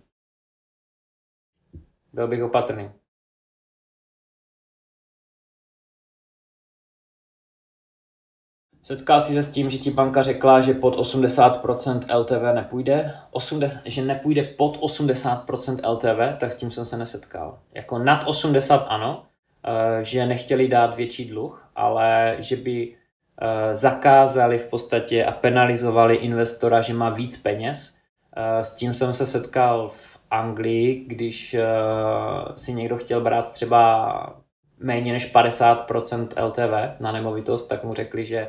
Byl 2.14 2.28
bych 2.28 2.44
opatrný. 2.44 2.92
Setkal 8.88 9.22
jsi 9.22 9.34
se 9.34 9.44
s 9.44 9.52
tím, 9.52 9.70
že 9.70 9.78
ti 9.78 9.92
banka 9.92 10.22
řekla, 10.22 10.62
že 10.62 10.74
pod 10.74 10.96
80% 10.96 12.20
LTV 12.20 12.56
nepůjde, 12.56 13.14
80, 13.32 13.82
že 13.86 14.02
nepůjde 14.02 14.44
pod 14.44 14.78
80% 14.78 15.92
LTV, 15.92 16.40
tak 16.40 16.52
s 16.52 16.56
tím 16.56 16.72
jsem 16.72 16.86
se 16.86 16.98
nesetkal. 16.98 17.60
Jako 17.74 18.00
nad 18.00 18.24
80 18.28 18.78
ano, 18.78 19.24
eh, 19.66 20.04
že 20.04 20.26
nechtěli 20.26 20.68
dát 20.68 20.96
větší 20.96 21.26
dluh, 21.26 21.70
ale 21.76 22.36
že 22.40 22.56
by 22.56 22.96
eh, 23.42 23.76
zakázali 23.76 24.60
v 24.60 24.66
podstatě 24.66 25.26
a 25.26 25.32
penalizovali 25.32 26.16
investora, 26.16 26.82
že 26.82 26.94
má 26.94 27.10
víc 27.10 27.38
peněz, 27.38 27.98
Eh, 28.36 28.64
s 28.64 28.76
tím 28.76 28.94
jsem 28.94 29.14
se 29.14 29.26
setkal 29.26 29.88
v 29.88 30.20
Anglii, 30.32 31.06
když 31.08 31.56
si 32.56 32.74
někdo 32.74 32.98
chtěl 32.98 33.22
brát 33.22 33.52
třeba 33.52 34.34
méně 34.80 35.14
než 35.14 35.34
50% 35.34 36.28
LTV 36.38 37.00
na 37.00 37.12
nemovitost, 37.12 37.68
tak 37.68 37.84
mu 37.84 37.94
řekli, 37.94 38.26
že 38.26 38.48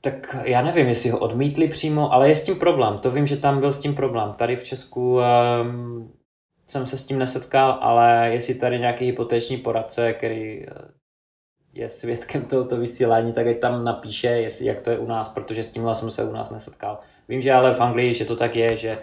tak 0.00 0.36
já 0.44 0.62
nevím, 0.62 0.88
jestli 0.88 1.10
ho 1.10 1.18
odmítli 1.18 1.68
přímo, 1.68 2.12
ale 2.12 2.28
je 2.28 2.36
s 2.36 2.44
tím 2.44 2.58
problém. 2.58 2.98
To 2.98 3.10
vím, 3.10 3.26
že 3.26 3.36
tam 3.36 3.60
byl 3.60 3.72
s 3.72 3.78
tím 3.78 3.94
problém. 3.94 4.32
Tady 4.32 4.56
v 4.56 4.64
Česku 4.64 5.20
um, 5.62 6.12
jsem 6.66 6.86
se 6.86 6.98
s 6.98 7.06
tím 7.06 7.18
nesetkal, 7.18 7.78
ale 7.80 8.30
jestli 8.32 8.54
tady 8.54 8.78
nějaký 8.78 9.04
hypotéční 9.04 9.56
poradce, 9.56 10.12
který 10.12 10.66
je 11.72 11.90
svědkem 11.90 12.44
tohoto 12.44 12.76
vysílání, 12.76 13.32
tak 13.32 13.46
ať 13.46 13.58
tam 13.58 13.84
napíše, 13.84 14.28
jestli, 14.28 14.66
jak 14.66 14.82
to 14.82 14.90
je 14.90 14.98
u 14.98 15.06
nás, 15.06 15.28
protože 15.28 15.62
s 15.62 15.72
tímhle 15.72 15.94
jsem 15.94 16.10
se 16.10 16.24
u 16.24 16.32
nás 16.32 16.50
nesetkal. 16.50 16.98
Vím, 17.28 17.40
že 17.40 17.52
ale 17.52 17.74
v 17.74 17.80
Anglii, 17.80 18.14
že 18.14 18.24
to 18.24 18.36
tak 18.36 18.56
je, 18.56 18.76
že 18.76 18.98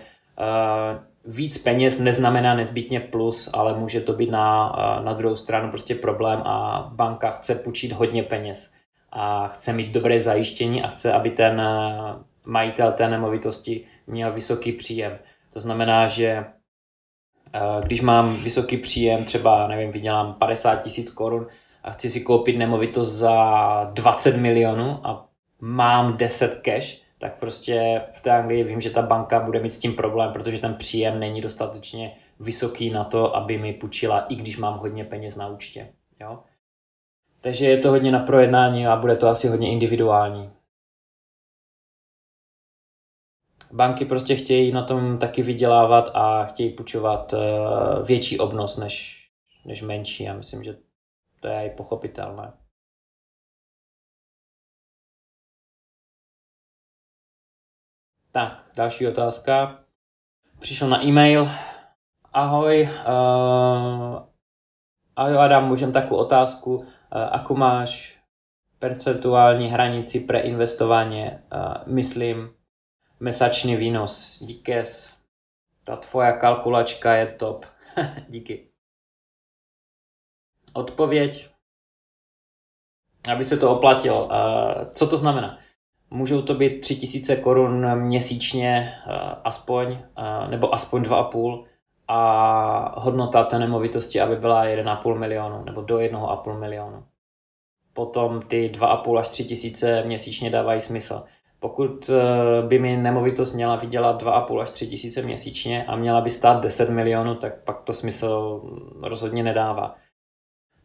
víc 1.25 1.57
peněz 1.57 1.99
neznamená 1.99 2.55
nezbytně 2.55 2.99
plus, 2.99 3.49
ale 3.53 3.79
může 3.79 4.01
to 4.01 4.13
být 4.13 4.31
na, 4.31 4.69
na 5.03 5.13
druhou 5.13 5.35
stranu 5.35 5.69
prostě 5.69 5.95
problém 5.95 6.41
a 6.45 6.89
banka 6.93 7.31
chce 7.31 7.55
půjčit 7.55 7.91
hodně 7.91 8.23
peněz 8.23 8.73
a 9.11 9.47
chce 9.47 9.73
mít 9.73 9.91
dobré 9.91 10.21
zajištění 10.21 10.83
a 10.83 10.87
chce, 10.87 11.13
aby 11.13 11.31
ten 11.31 11.61
uh, 11.61 12.21
majitel 12.45 12.91
té 12.91 13.07
nemovitosti 13.07 13.85
měl 14.07 14.33
vysoký 14.33 14.71
příjem. 14.71 15.17
To 15.53 15.59
znamená, 15.59 16.07
že 16.07 16.45
když 17.83 18.01
mám 18.01 18.35
vysoký 18.35 18.77
příjem, 18.77 19.25
třeba, 19.25 19.67
nevím, 19.67 19.91
vydělám 19.91 20.33
50 20.33 20.75
tisíc 20.75 21.11
korun, 21.11 21.47
a 21.83 21.91
chci 21.91 22.09
si 22.09 22.21
koupit 22.21 22.57
nemovitost 22.57 23.13
za 23.13 23.89
20 23.93 24.37
milionů 24.37 25.07
a 25.07 25.25
mám 25.61 26.17
10 26.17 26.61
cash, 26.61 27.01
tak 27.19 27.39
prostě 27.39 28.01
v 28.11 28.21
té 28.21 28.31
Anglii 28.31 28.63
vím, 28.63 28.81
že 28.81 28.89
ta 28.89 29.01
banka 29.01 29.39
bude 29.39 29.59
mít 29.59 29.69
s 29.69 29.79
tím 29.79 29.95
problém, 29.95 30.33
protože 30.33 30.57
ten 30.57 30.75
příjem 30.75 31.19
není 31.19 31.41
dostatečně 31.41 32.17
vysoký 32.39 32.89
na 32.89 33.03
to, 33.03 33.35
aby 33.35 33.57
mi 33.57 33.73
půjčila, 33.73 34.19
i 34.19 34.35
když 34.35 34.57
mám 34.57 34.79
hodně 34.79 35.05
peněz 35.05 35.35
na 35.35 35.47
účtě. 35.47 35.93
Jo? 36.19 36.39
Takže 37.41 37.65
je 37.65 37.77
to 37.77 37.89
hodně 37.89 38.11
na 38.11 38.19
projednání 38.19 38.87
a 38.87 38.95
bude 38.95 39.15
to 39.15 39.27
asi 39.27 39.47
hodně 39.47 39.71
individuální. 39.71 40.49
Banky 43.73 44.05
prostě 44.05 44.35
chtějí 44.35 44.71
na 44.71 44.83
tom 44.83 45.17
taky 45.17 45.43
vydělávat 45.43 46.09
a 46.13 46.45
chtějí 46.45 46.69
půjčovat 46.69 47.33
eh, 47.33 47.37
větší 48.03 48.39
obnos 48.39 48.77
než, 48.77 49.27
než 49.65 49.81
menší. 49.81 50.23
Já 50.23 50.33
myslím, 50.33 50.63
že 50.63 50.77
to 51.39 51.47
je 51.47 51.65
i 51.65 51.69
pochopitelné. 51.69 52.53
Tak, 58.37 58.63
další 58.75 59.07
otázka. 59.07 59.79
Přišel 60.59 60.89
na 60.89 61.05
e-mail. 61.05 61.47
Ahoj, 62.33 62.81
uh, 62.81 64.23
ahoj 65.15 65.37
Adam, 65.37 65.67
můžem 65.67 65.91
takovou 65.91 66.21
otázku. 66.21 66.75
Uh, 66.75 66.85
ako 67.31 67.55
máš 67.55 68.19
percentuální 68.79 69.67
hranici 69.67 70.19
pre 70.19 70.39
investování? 70.39 71.23
Uh, 71.23 71.93
myslím, 71.93 72.53
mesačný 73.19 73.75
výnos. 73.75 74.43
Díkes. 74.43 75.17
Ta 75.83 75.95
tvoja 75.95 76.31
kalkulačka 76.31 77.13
je 77.13 77.27
top. 77.27 77.65
Díky. 78.29 78.67
Odpověď, 80.73 81.49
aby 83.31 83.43
se 83.43 83.57
to 83.57 83.71
oplatilo. 83.71 84.29
Co 84.93 85.07
to 85.07 85.17
znamená? 85.17 85.57
Můžou 86.09 86.41
to 86.41 86.53
být 86.53 86.79
3000 86.79 87.35
korun 87.35 87.95
měsíčně 87.95 88.93
aspoň, 89.43 89.97
nebo 90.49 90.73
aspoň 90.73 91.01
2,5 91.01 91.63
a 92.07 93.01
hodnota 93.01 93.43
té 93.43 93.59
nemovitosti, 93.59 94.21
aby 94.21 94.35
byla 94.35 94.65
1,5 94.65 95.17
milionu 95.17 95.63
nebo 95.65 95.81
do 95.81 95.97
1,5 95.97 96.59
milionu. 96.59 97.03
Potom 97.93 98.41
ty 98.41 98.71
2,5 98.73 99.17
až 99.17 99.29
3 99.29 99.43
tisíce 99.45 100.03
měsíčně 100.03 100.49
dávají 100.49 100.81
smysl. 100.81 101.23
Pokud 101.59 102.09
e, 102.09 102.67
by 102.67 102.79
mi 102.79 102.97
nemovitost 102.97 103.53
měla 103.53 103.75
vydělat 103.75 104.23
2,5 104.23 104.59
až 104.59 104.69
3 104.69 104.87
tisíce 104.87 105.21
měsíčně 105.21 105.85
a 105.85 105.95
měla 105.95 106.21
by 106.21 106.29
stát 106.29 106.63
10 106.63 106.89
milionů, 106.89 107.35
tak 107.35 107.63
pak 107.63 107.81
to 107.81 107.93
smysl 107.93 108.61
rozhodně 109.01 109.43
nedává. 109.43 109.95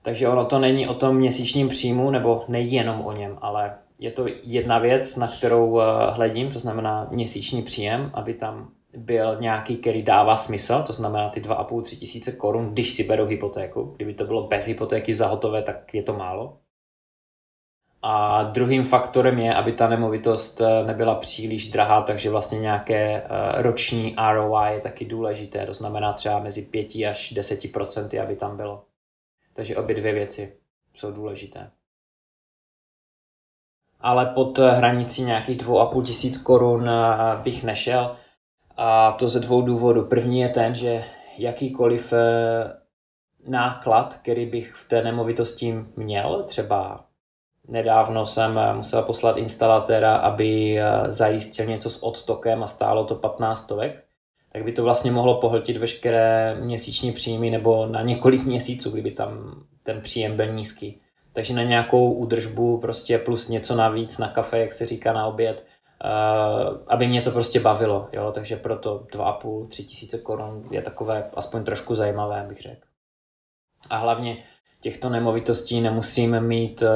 Takže 0.02 0.28
ono 0.28 0.44
to 0.44 0.58
není 0.58 0.88
o 0.88 0.94
tom 0.94 1.16
měsíčním 1.16 1.68
příjmu, 1.68 2.10
nebo 2.10 2.44
nejenom 2.48 3.00
o 3.06 3.12
něm, 3.12 3.38
ale 3.40 3.74
je 3.98 4.10
to 4.10 4.26
jedna 4.42 4.78
věc, 4.78 5.16
na 5.16 5.28
kterou 5.28 5.80
eh, 5.80 5.84
hledím, 6.10 6.52
to 6.52 6.58
znamená 6.58 7.08
měsíční 7.10 7.62
příjem, 7.62 8.10
aby 8.14 8.34
tam 8.34 8.70
byl 8.96 9.36
nějaký, 9.40 9.76
který 9.76 10.02
dává 10.02 10.36
smysl, 10.36 10.82
to 10.86 10.92
znamená 10.92 11.28
ty 11.28 11.40
2,5-3 11.40 11.98
tisíce 11.98 12.32
korun, 12.32 12.70
když 12.72 12.90
si 12.90 13.04
beru 13.04 13.26
hypotéku. 13.26 13.82
Kdyby 13.96 14.14
to 14.14 14.24
bylo 14.24 14.46
bez 14.46 14.66
hypotéky 14.66 15.12
za 15.12 15.26
hotové, 15.26 15.62
tak 15.62 15.94
je 15.94 16.02
to 16.02 16.12
málo. 16.12 16.58
A 18.02 18.42
druhým 18.42 18.84
faktorem 18.84 19.38
je, 19.38 19.54
aby 19.54 19.72
ta 19.72 19.88
nemovitost 19.88 20.60
eh, 20.60 20.84
nebyla 20.84 21.14
příliš 21.14 21.70
drahá, 21.70 22.02
takže 22.02 22.30
vlastně 22.30 22.58
nějaké 22.58 23.22
eh, 23.22 23.62
roční 23.62 24.16
ROI 24.32 24.74
je 24.74 24.80
taky 24.80 25.04
důležité, 25.04 25.66
to 25.66 25.74
znamená 25.74 26.12
třeba 26.12 26.38
mezi 26.38 26.62
5 26.62 26.86
až 27.10 27.32
10% 27.36 28.22
aby 28.22 28.36
tam 28.36 28.56
bylo. 28.56 28.84
Takže 29.54 29.76
obě 29.76 29.96
dvě 29.96 30.12
věci 30.12 30.56
jsou 30.94 31.12
důležité. 31.12 31.70
Ale 34.02 34.26
pod 34.26 34.58
hranicí 34.58 35.22
nějakých 35.22 35.56
2,5 35.56 36.02
tisíc 36.02 36.38
korun 36.38 36.88
eh, 36.88 37.42
bych 37.42 37.64
nešel. 37.64 38.12
A 38.76 39.12
to 39.12 39.28
ze 39.28 39.40
dvou 39.40 39.62
důvodů. 39.62 40.04
První 40.04 40.40
je 40.40 40.48
ten, 40.48 40.74
že 40.74 41.04
jakýkoliv 41.38 42.12
eh, 42.12 42.72
náklad, 43.48 44.14
který 44.14 44.46
bych 44.46 44.72
v 44.72 44.88
té 44.88 45.02
nemovitosti 45.02 45.74
měl, 45.96 46.44
třeba 46.46 47.04
nedávno 47.68 48.26
jsem 48.26 48.58
eh, 48.58 48.74
musel 48.74 49.02
poslat 49.02 49.36
instalatéra, 49.36 50.16
aby 50.16 50.78
zajistil 51.08 51.66
něco 51.66 51.90
s 51.90 52.02
odtokem 52.02 52.62
a 52.62 52.66
stálo 52.66 53.04
to 53.04 53.14
15 53.14 53.60
stovek, 53.60 54.04
tak 54.52 54.64
by 54.64 54.72
to 54.72 54.82
vlastně 54.82 55.10
mohlo 55.10 55.40
pohltit 55.40 55.76
veškeré 55.76 56.56
měsíční 56.60 57.12
příjmy 57.12 57.50
nebo 57.50 57.86
na 57.86 58.02
několik 58.02 58.44
měsíců, 58.44 58.90
kdyby 58.90 59.10
tam 59.10 59.62
ten 59.82 60.00
příjem 60.00 60.36
byl 60.36 60.52
nízký. 60.52 61.01
Takže 61.32 61.54
na 61.54 61.62
nějakou 61.62 62.12
údržbu 62.12 62.78
prostě 62.78 63.18
plus 63.18 63.48
něco 63.48 63.76
navíc 63.76 64.18
na 64.18 64.28
kafe, 64.28 64.58
jak 64.58 64.72
se 64.72 64.86
říká 64.86 65.12
na 65.12 65.26
oběd, 65.26 65.64
aby 66.86 67.06
mě 67.06 67.22
to 67.22 67.30
prostě 67.30 67.60
bavilo, 67.60 68.08
jo, 68.12 68.32
takže 68.32 68.56
proto 68.56 69.06
2,5, 69.12 69.68
3 69.68 69.84
tisíce 69.84 70.18
korun 70.18 70.68
je 70.70 70.82
takové 70.82 71.30
aspoň 71.34 71.64
trošku 71.64 71.94
zajímavé, 71.94 72.44
bych 72.48 72.60
řekl. 72.60 72.86
A 73.90 73.96
hlavně 73.96 74.36
těchto 74.80 75.08
nemovitostí 75.08 75.80
nemusím 75.80 76.40
mít 76.40 76.82
uh, 76.82 76.88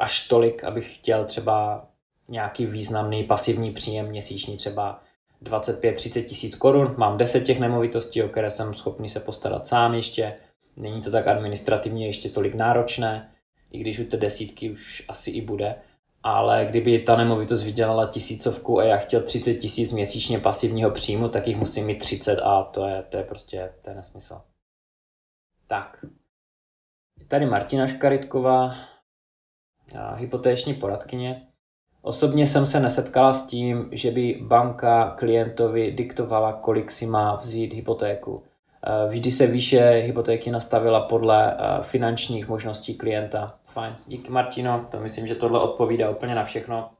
až 0.00 0.28
tolik, 0.28 0.64
abych 0.64 0.94
chtěl 0.94 1.24
třeba 1.24 1.86
nějaký 2.28 2.66
významný 2.66 3.24
pasivní 3.24 3.72
příjem 3.72 4.06
měsíční, 4.08 4.56
třeba 4.56 5.00
25-30 5.42 6.24
tisíc 6.24 6.54
korun. 6.54 6.94
Mám 6.96 7.18
10 7.18 7.44
těch 7.44 7.60
nemovitostí, 7.60 8.22
o 8.22 8.28
které 8.28 8.50
jsem 8.50 8.74
schopný 8.74 9.08
se 9.08 9.20
postarat 9.20 9.66
sám 9.66 9.94
ještě. 9.94 10.36
Není 10.76 11.02
to 11.02 11.10
tak 11.10 11.26
administrativně 11.26 12.06
ještě 12.06 12.28
tolik 12.28 12.54
náročné, 12.54 13.33
i 13.74 13.78
když 13.78 13.98
u 13.98 14.04
té 14.04 14.16
desítky 14.16 14.70
už 14.70 15.04
asi 15.08 15.30
i 15.30 15.40
bude. 15.40 15.76
Ale 16.22 16.66
kdyby 16.70 16.98
ta 16.98 17.16
nemovitost 17.16 17.62
vydělala 17.62 18.06
tisícovku 18.06 18.78
a 18.78 18.84
já 18.84 18.96
chtěl 18.96 19.22
30 19.22 19.54
tisíc 19.54 19.92
měsíčně 19.92 20.38
pasivního 20.38 20.90
příjmu, 20.90 21.28
tak 21.28 21.46
jich 21.46 21.56
musím 21.56 21.86
mít 21.86 21.98
30 21.98 22.40
a 22.40 22.62
to 22.62 22.86
je, 22.86 23.02
to 23.02 23.16
je 23.16 23.24
prostě 23.24 23.72
to 23.82 23.90
je 23.90 23.96
nesmysl. 23.96 24.40
Tak, 25.66 26.04
tady 27.28 27.46
Martina 27.46 27.86
Škaritková, 27.86 28.74
hypotéční 30.14 30.74
poradkyně. 30.74 31.48
Osobně 32.02 32.46
jsem 32.46 32.66
se 32.66 32.80
nesetkala 32.80 33.32
s 33.32 33.46
tím, 33.46 33.88
že 33.92 34.10
by 34.10 34.40
banka 34.42 35.10
klientovi 35.10 35.92
diktovala, 35.92 36.52
kolik 36.52 36.90
si 36.90 37.06
má 37.06 37.36
vzít 37.36 37.72
hypotéku. 37.72 38.42
Vždy 39.08 39.30
se 39.30 39.46
výše 39.46 39.90
hypotéky 39.90 40.50
nastavila 40.50 41.00
podle 41.00 41.56
finančních 41.82 42.48
možností 42.48 42.94
klienta. 42.94 43.54
Fajn, 43.66 43.96
díky 44.06 44.30
Martino, 44.30 44.86
to 44.90 45.00
myslím, 45.00 45.26
že 45.26 45.34
tohle 45.34 45.60
odpovídá 45.60 46.10
úplně 46.10 46.34
na 46.34 46.44
všechno. 46.44 46.90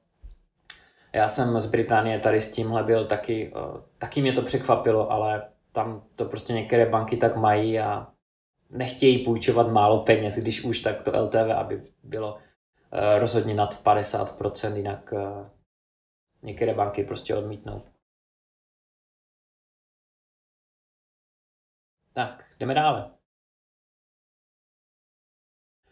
Já 1.12 1.28
jsem 1.28 1.60
z 1.60 1.66
Británie 1.66 2.18
tady 2.18 2.40
s 2.40 2.52
tímhle 2.52 2.82
byl 2.82 3.04
taky, 3.04 3.52
taky 3.98 4.22
mě 4.22 4.32
to 4.32 4.42
překvapilo, 4.42 5.12
ale 5.12 5.42
tam 5.72 6.02
to 6.16 6.24
prostě 6.24 6.52
některé 6.52 6.86
banky 6.86 7.16
tak 7.16 7.36
mají 7.36 7.80
a 7.80 8.06
nechtějí 8.70 9.24
půjčovat 9.24 9.68
málo 9.68 10.02
peněz, 10.02 10.38
když 10.38 10.64
už 10.64 10.80
tak 10.80 11.02
to 11.02 11.22
LTV, 11.22 11.50
aby 11.56 11.82
bylo 12.02 12.36
eh, 12.92 13.18
rozhodně 13.18 13.54
nad 13.54 13.84
50%, 13.84 14.76
jinak 14.76 15.12
eh, 15.16 15.50
některé 16.42 16.74
banky 16.74 17.04
prostě 17.04 17.34
odmítnou. 17.34 17.82
Tak, 22.14 22.44
jdeme 22.58 22.74
dále. 22.74 23.10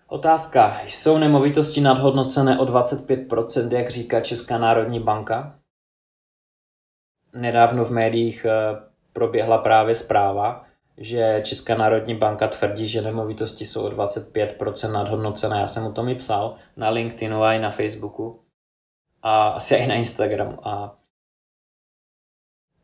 Otázka. 0.06 0.80
Jsou 0.84 1.18
nemovitosti 1.18 1.80
nadhodnocené 1.80 2.58
o 2.58 2.64
25%, 2.64 3.76
jak 3.76 3.90
říká 3.90 4.20
Česká 4.20 4.58
národní 4.58 5.00
banka? 5.00 5.58
Nedávno 7.34 7.84
v 7.84 7.90
médiích 7.90 8.44
eh, 8.44 8.52
proběhla 9.12 9.58
právě 9.58 9.94
zpráva, 9.94 10.64
že 10.96 11.42
Česká 11.44 11.76
národní 11.76 12.14
banka 12.14 12.48
tvrdí, 12.48 12.88
že 12.88 13.02
nemovitosti 13.02 13.66
jsou 13.66 13.86
o 13.86 13.90
25% 13.90 14.92
nadhodnocené. 14.92 15.60
Já 15.60 15.66
jsem 15.66 15.86
o 15.86 15.92
tom 15.92 16.08
i 16.08 16.14
psal 16.14 16.56
na 16.76 16.90
LinkedInu 16.90 17.42
a 17.42 17.52
i 17.52 17.58
na 17.58 17.70
Facebooku 17.70 18.44
a 19.22 19.48
asi 19.48 19.74
i 19.74 19.86
na 19.86 19.94
Instagramu. 19.94 20.68
A 20.68 21.01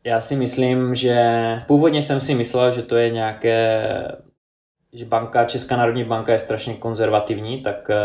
já 0.03 0.21
si 0.21 0.35
myslím, 0.35 0.95
že 0.95 1.23
původně 1.67 2.03
jsem 2.03 2.21
si 2.21 2.35
myslel, 2.35 2.71
že 2.71 2.81
to 2.81 2.97
je 2.97 3.09
nějaké, 3.09 3.87
že 4.93 5.05
banka, 5.05 5.45
Česká 5.45 5.77
národní 5.77 6.03
banka 6.03 6.31
je 6.31 6.39
strašně 6.39 6.73
konzervativní, 6.73 7.61
tak 7.61 7.89
eh, 7.89 7.97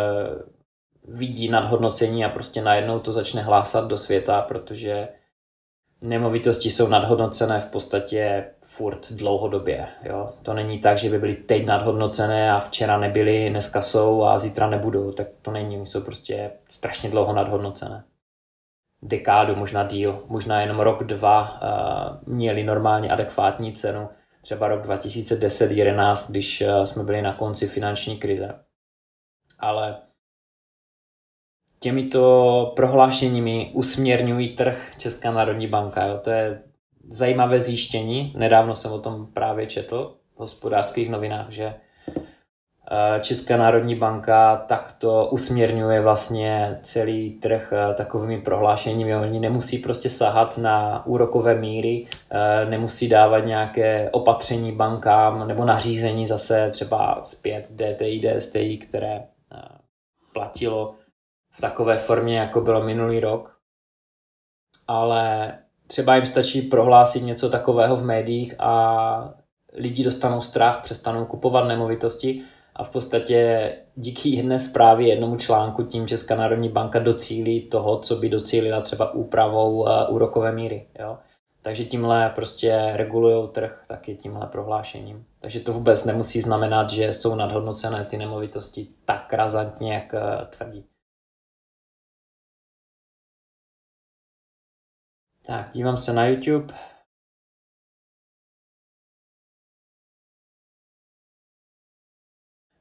vidí 1.08 1.48
nadhodnocení 1.48 2.24
a 2.24 2.28
prostě 2.28 2.62
najednou 2.62 2.98
to 2.98 3.12
začne 3.12 3.42
hlásat 3.42 3.88
do 3.88 3.98
světa, 3.98 4.42
protože 4.42 5.08
nemovitosti 6.02 6.70
jsou 6.70 6.88
nadhodnocené 6.88 7.60
v 7.60 7.66
podstatě 7.66 8.44
furt 8.66 9.12
dlouhodobě. 9.12 9.86
Jo? 10.02 10.32
To 10.42 10.54
není 10.54 10.78
tak, 10.78 10.98
že 10.98 11.10
by 11.10 11.18
byly 11.18 11.34
teď 11.34 11.66
nadhodnocené 11.66 12.52
a 12.52 12.60
včera 12.60 12.98
nebyly, 12.98 13.50
dneska 13.50 13.82
jsou 13.82 14.24
a 14.24 14.38
zítra 14.38 14.70
nebudou. 14.70 15.12
Tak 15.12 15.26
to 15.42 15.50
není, 15.50 15.86
jsou 15.86 16.00
prostě 16.00 16.50
strašně 16.68 17.10
dlouho 17.10 17.32
nadhodnocené. 17.32 18.04
Dekádu, 19.06 19.56
možná 19.56 19.84
díl, 19.84 20.24
možná 20.26 20.60
jenom 20.60 20.80
rok, 20.80 21.04
dva 21.04 21.60
uh, 21.62 22.34
měli 22.34 22.64
normálně 22.64 23.10
adekvátní 23.10 23.72
cenu. 23.72 24.08
Třeba 24.42 24.68
rok 24.68 24.86
2010-11, 24.86 26.30
když 26.30 26.60
uh, 26.60 26.82
jsme 26.82 27.04
byli 27.04 27.22
na 27.22 27.32
konci 27.32 27.66
finanční 27.66 28.16
krize. 28.16 28.54
Ale 29.58 29.96
těmito 31.84 32.72
prohlášeními 32.76 33.70
usměrňují 33.74 34.56
trh 34.56 34.92
Česká 34.98 35.30
národní 35.30 35.66
banka. 35.66 36.06
Jo. 36.06 36.18
To 36.18 36.30
je 36.30 36.62
zajímavé 37.08 37.60
zjištění. 37.60 38.34
Nedávno 38.36 38.74
jsem 38.74 38.92
o 38.92 39.00
tom 39.00 39.26
právě 39.26 39.66
četl 39.66 40.16
v 40.34 40.38
hospodářských 40.38 41.10
novinách, 41.10 41.50
že 41.50 41.64
eh, 41.64 41.83
Česká 43.20 43.56
národní 43.56 43.94
banka 43.94 44.56
takto 44.56 45.28
usměrňuje 45.30 46.00
vlastně 46.00 46.78
celý 46.82 47.30
trh 47.30 47.72
eh, 47.72 47.94
takovými 47.94 48.40
prohlášeními. 48.40 49.16
Oni 49.16 49.40
nemusí 49.40 49.78
prostě 49.78 50.10
sahat 50.10 50.58
na 50.58 51.06
úrokové 51.06 51.54
míry, 51.54 52.06
eh, 52.30 52.64
nemusí 52.70 53.08
dávat 53.08 53.38
nějaké 53.38 54.10
opatření 54.10 54.72
bankám 54.72 55.48
nebo 55.48 55.64
nařízení 55.64 56.26
zase 56.26 56.70
třeba 56.70 57.20
zpět 57.24 57.70
DTI, 57.72 58.20
DSTI, 58.20 58.78
které 58.78 59.22
platilo 60.32 60.94
v 61.50 61.60
takové 61.60 61.96
formě, 61.96 62.38
jako 62.38 62.60
bylo 62.60 62.82
minulý 62.82 63.20
rok. 63.20 63.56
Ale 64.88 65.52
třeba 65.86 66.14
jim 66.16 66.26
stačí 66.26 66.62
prohlásit 66.62 67.22
něco 67.22 67.50
takového 67.50 67.96
v 67.96 68.04
médiích 68.04 68.54
a 68.58 69.34
lidi 69.74 70.04
dostanou 70.04 70.40
strach, 70.40 70.82
přestanou 70.82 71.24
kupovat 71.24 71.68
nemovitosti 71.68 72.42
a 72.76 72.84
v 72.84 72.90
podstatě 72.90 73.70
díky 73.94 74.28
jedné 74.28 74.58
zprávě, 74.58 75.08
jednomu 75.08 75.36
článku 75.36 75.82
tím 75.82 76.08
Česká 76.08 76.36
národní 76.36 76.68
banka 76.68 76.98
docílí 76.98 77.60
toho, 77.60 77.98
co 77.98 78.16
by 78.16 78.28
docílila 78.28 78.80
třeba 78.80 79.14
úpravou 79.14 79.82
uh, 79.82 79.88
úrokové 80.08 80.52
míry. 80.52 80.88
Jo? 80.98 81.18
Takže 81.62 81.84
tímhle 81.84 82.32
prostě 82.34 82.90
regulují 82.94 83.48
trh 83.48 83.84
taky 83.88 84.16
tímhle 84.16 84.46
prohlášením. 84.46 85.26
Takže 85.40 85.60
to 85.60 85.72
vůbec 85.72 86.04
nemusí 86.04 86.40
znamenat, 86.40 86.90
že 86.90 87.14
jsou 87.14 87.34
nadhodnocené 87.34 88.04
ty 88.04 88.16
nemovitosti 88.16 88.88
tak 89.04 89.32
razantně, 89.32 89.94
jak 89.94 90.12
uh, 90.12 90.44
tvrdí. 90.44 90.84
Tak, 95.46 95.70
dívám 95.70 95.96
se 95.96 96.12
na 96.12 96.26
YouTube. 96.26 96.74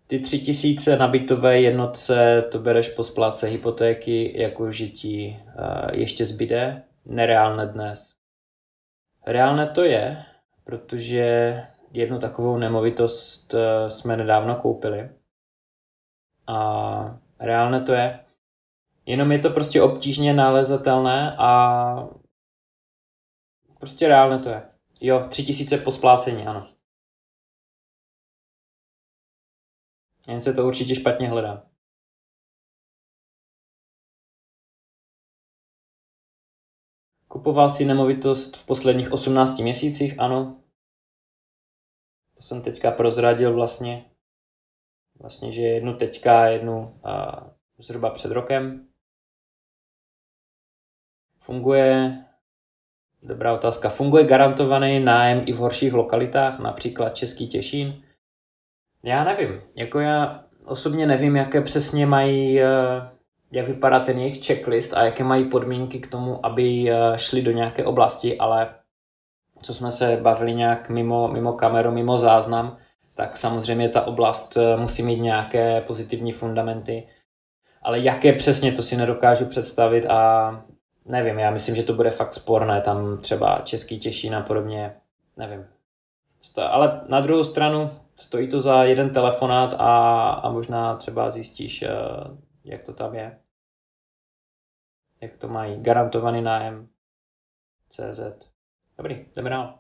Ty 0.08 0.20
tři 0.20 0.40
tisíce 0.40 0.98
na 0.98 1.08
bytové 1.08 1.62
jednotce 1.62 2.44
to 2.52 2.60
bereš 2.60 2.90
po 2.90 3.04
spláce 3.04 3.48
hypotéky, 3.48 4.42
jako 4.42 4.72
že 4.72 4.88
ti 4.88 5.40
uh, 5.46 6.00
ještě 6.00 6.26
zbyde. 6.26 6.84
Nereálné 7.06 7.66
dnes. 7.68 8.14
Reálné 9.26 9.68
to 9.68 9.84
je, 9.84 10.26
protože 10.64 11.58
jednu 11.92 12.20
takovou 12.20 12.58
nemovitost 12.58 13.54
uh, 13.54 13.60
jsme 13.88 14.18
nedávno 14.18 14.56
koupili. 14.56 15.10
A 16.48 17.20
reálné 17.40 17.82
to 17.82 17.94
je. 17.94 18.20
Jenom 19.06 19.32
je 19.32 19.40
to 19.40 19.50
prostě 19.50 19.82
obtížně 19.82 20.34
nalezatelné 20.34 21.36
a 21.38 22.10
Prostě 23.84 24.08
reálně 24.08 24.40
to 24.40 24.50
je. 24.50 24.62
Jo, 25.02 25.26
tři 25.30 25.44
tisíce 25.44 25.78
po 25.78 25.92
splácení, 25.92 26.48
ano. 26.48 26.68
Jen 30.28 30.42
se 30.42 30.54
to 30.54 30.68
určitě 30.68 30.96
špatně 30.96 31.28
hledá. 31.28 31.70
Kupoval 37.28 37.70
si 37.70 37.86
nemovitost 37.86 38.58
v 38.58 38.66
posledních 38.66 39.12
18 39.12 39.60
měsících? 39.60 40.20
Ano. 40.20 40.64
To 42.36 42.44
jsem 42.44 42.62
teďka 42.62 42.92
prozradil 42.92 43.54
vlastně. 43.54 44.12
Vlastně, 45.20 45.52
že 45.52 45.62
jednu 45.62 45.98
teďka, 45.98 46.46
jednu 46.46 47.00
a, 47.04 47.46
zhruba 47.78 48.10
před 48.10 48.32
rokem. 48.32 48.88
Funguje 51.40 52.24
Dobrá 53.26 53.54
otázka. 53.54 53.90
Funguje 53.90 54.24
garantovaný 54.24 55.00
nájem 55.00 55.44
i 55.46 55.54
v 55.54 55.58
horších 55.58 55.94
lokalitách, 55.94 56.60
například 56.60 57.16
Český 57.16 57.48
Těšín? 57.48 58.04
Já 59.04 59.24
nevím. 59.24 59.60
Jako 59.76 60.00
já 60.00 60.44
osobně 60.66 61.08
nevím, 61.08 61.36
jaké 61.36 61.62
přesně 61.62 62.06
mají, 62.06 62.62
eh, 62.62 62.66
jak 63.52 63.68
vypadá 63.68 64.00
ten 64.00 64.20
jejich 64.20 64.46
checklist 64.46 64.94
a 64.94 65.06
jaké 65.06 65.24
mají 65.24 65.50
podmínky 65.50 66.00
k 66.00 66.12
tomu, 66.12 66.46
aby 66.46 66.92
eh, 66.92 67.18
šli 67.18 67.42
do 67.42 67.52
nějaké 67.52 67.86
oblasti, 67.86 68.38
ale 68.38 68.76
co 69.62 69.74
jsme 69.74 69.92
se 69.92 70.18
bavili 70.22 70.54
nějak 70.54 70.90
mimo, 70.90 71.28
mimo 71.28 71.54
kameru, 71.54 71.92
mimo 71.92 72.18
záznam, 72.18 72.78
tak 73.14 73.38
samozřejmě 73.38 73.90
ta 73.90 74.02
oblast 74.02 74.58
eh, 74.58 74.78
musí 74.78 75.04
mít 75.04 75.20
nějaké 75.20 75.82
pozitivní 75.82 76.32
fundamenty. 76.32 77.08
Ale 77.82 78.00
jaké 78.00 78.34
přesně, 78.34 78.72
to 78.72 78.84
si 78.84 78.98
nedokážu 78.98 79.46
představit 79.46 80.06
a 80.06 80.52
nevím, 81.06 81.40
já 81.40 81.52
myslím, 81.52 81.76
že 81.76 81.84
to 81.84 81.94
bude 81.94 82.10
fakt 82.12 82.34
sporné, 82.34 82.82
tam 82.82 83.18
třeba 83.18 83.62
Český 83.64 84.00
Těšín 84.00 84.36
a 84.36 84.42
podobně, 84.42 84.96
nevím. 85.38 85.66
Ale 86.58 87.02
na 87.10 87.22
druhou 87.22 87.44
stranu 87.44 87.92
stojí 88.16 88.50
to 88.50 88.62
za 88.62 88.84
jeden 88.84 89.14
telefonát 89.14 89.74
a, 89.74 90.30
a 90.30 90.52
možná 90.52 90.96
třeba 90.96 91.32
zjistíš, 91.32 91.82
eh, 91.82 91.90
jak 92.64 92.84
to 92.84 92.94
tam 92.94 93.16
je. 93.16 93.40
Jak 95.22 95.38
to 95.38 95.48
mají. 95.48 95.82
Garantovaný 95.82 96.42
nájem. 96.42 96.88
CZ. 97.90 98.20
Dobrý, 98.98 99.26
jdeme 99.36 99.50
dál. 99.50 99.80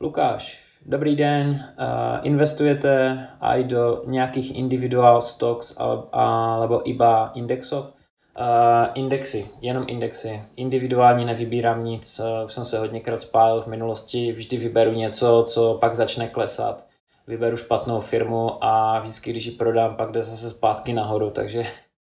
Lukáš, 0.00 0.64
dobrý 0.86 1.16
den. 1.16 1.48
Uh, 1.50 2.26
investujete 2.26 3.28
i 3.40 3.64
do 3.64 4.02
nějakých 4.06 4.58
individual 4.58 5.22
stocks 5.22 5.76
alebo 6.12 6.88
iba 6.88 7.30
indexov? 7.34 7.97
Uh, 8.40 8.88
indexy, 8.94 9.50
jenom 9.60 9.84
indexy. 9.88 10.42
Individuálně 10.56 11.24
nevybírám 11.24 11.84
nic, 11.84 12.20
uh, 12.20 12.48
jsem 12.48 12.64
se 12.64 12.78
hodněkrát 12.78 13.20
spálil 13.20 13.62
v 13.62 13.66
minulosti, 13.66 14.32
vždy 14.32 14.56
vyberu 14.56 14.92
něco, 14.92 15.44
co 15.48 15.78
pak 15.80 15.94
začne 15.94 16.28
klesat. 16.28 16.86
Vyberu 17.26 17.56
špatnou 17.56 18.00
firmu 18.00 18.64
a 18.64 19.00
vždycky, 19.00 19.30
když 19.30 19.46
ji 19.46 19.52
prodám, 19.52 19.96
pak 19.96 20.12
jde 20.12 20.22
zase 20.22 20.50
zpátky 20.50 20.92
nahoru, 20.92 21.30
takže, 21.30 21.62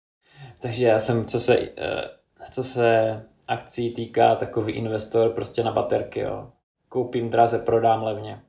takže 0.61 0.85
já 0.87 0.99
jsem, 0.99 1.27
co 1.27 1.41
se, 1.41 1.59
uh, 1.59 1.67
co 2.51 2.65
se 2.65 3.21
akcí 3.49 3.91
týká, 3.91 4.35
takový 4.35 4.73
investor 4.73 5.31
prostě 5.31 5.63
na 5.65 5.73
baterky, 5.73 6.21
jo 6.21 6.49
koupím 6.93 7.31
draze, 7.31 7.59
prodám 7.59 8.03
levně. 8.03 8.43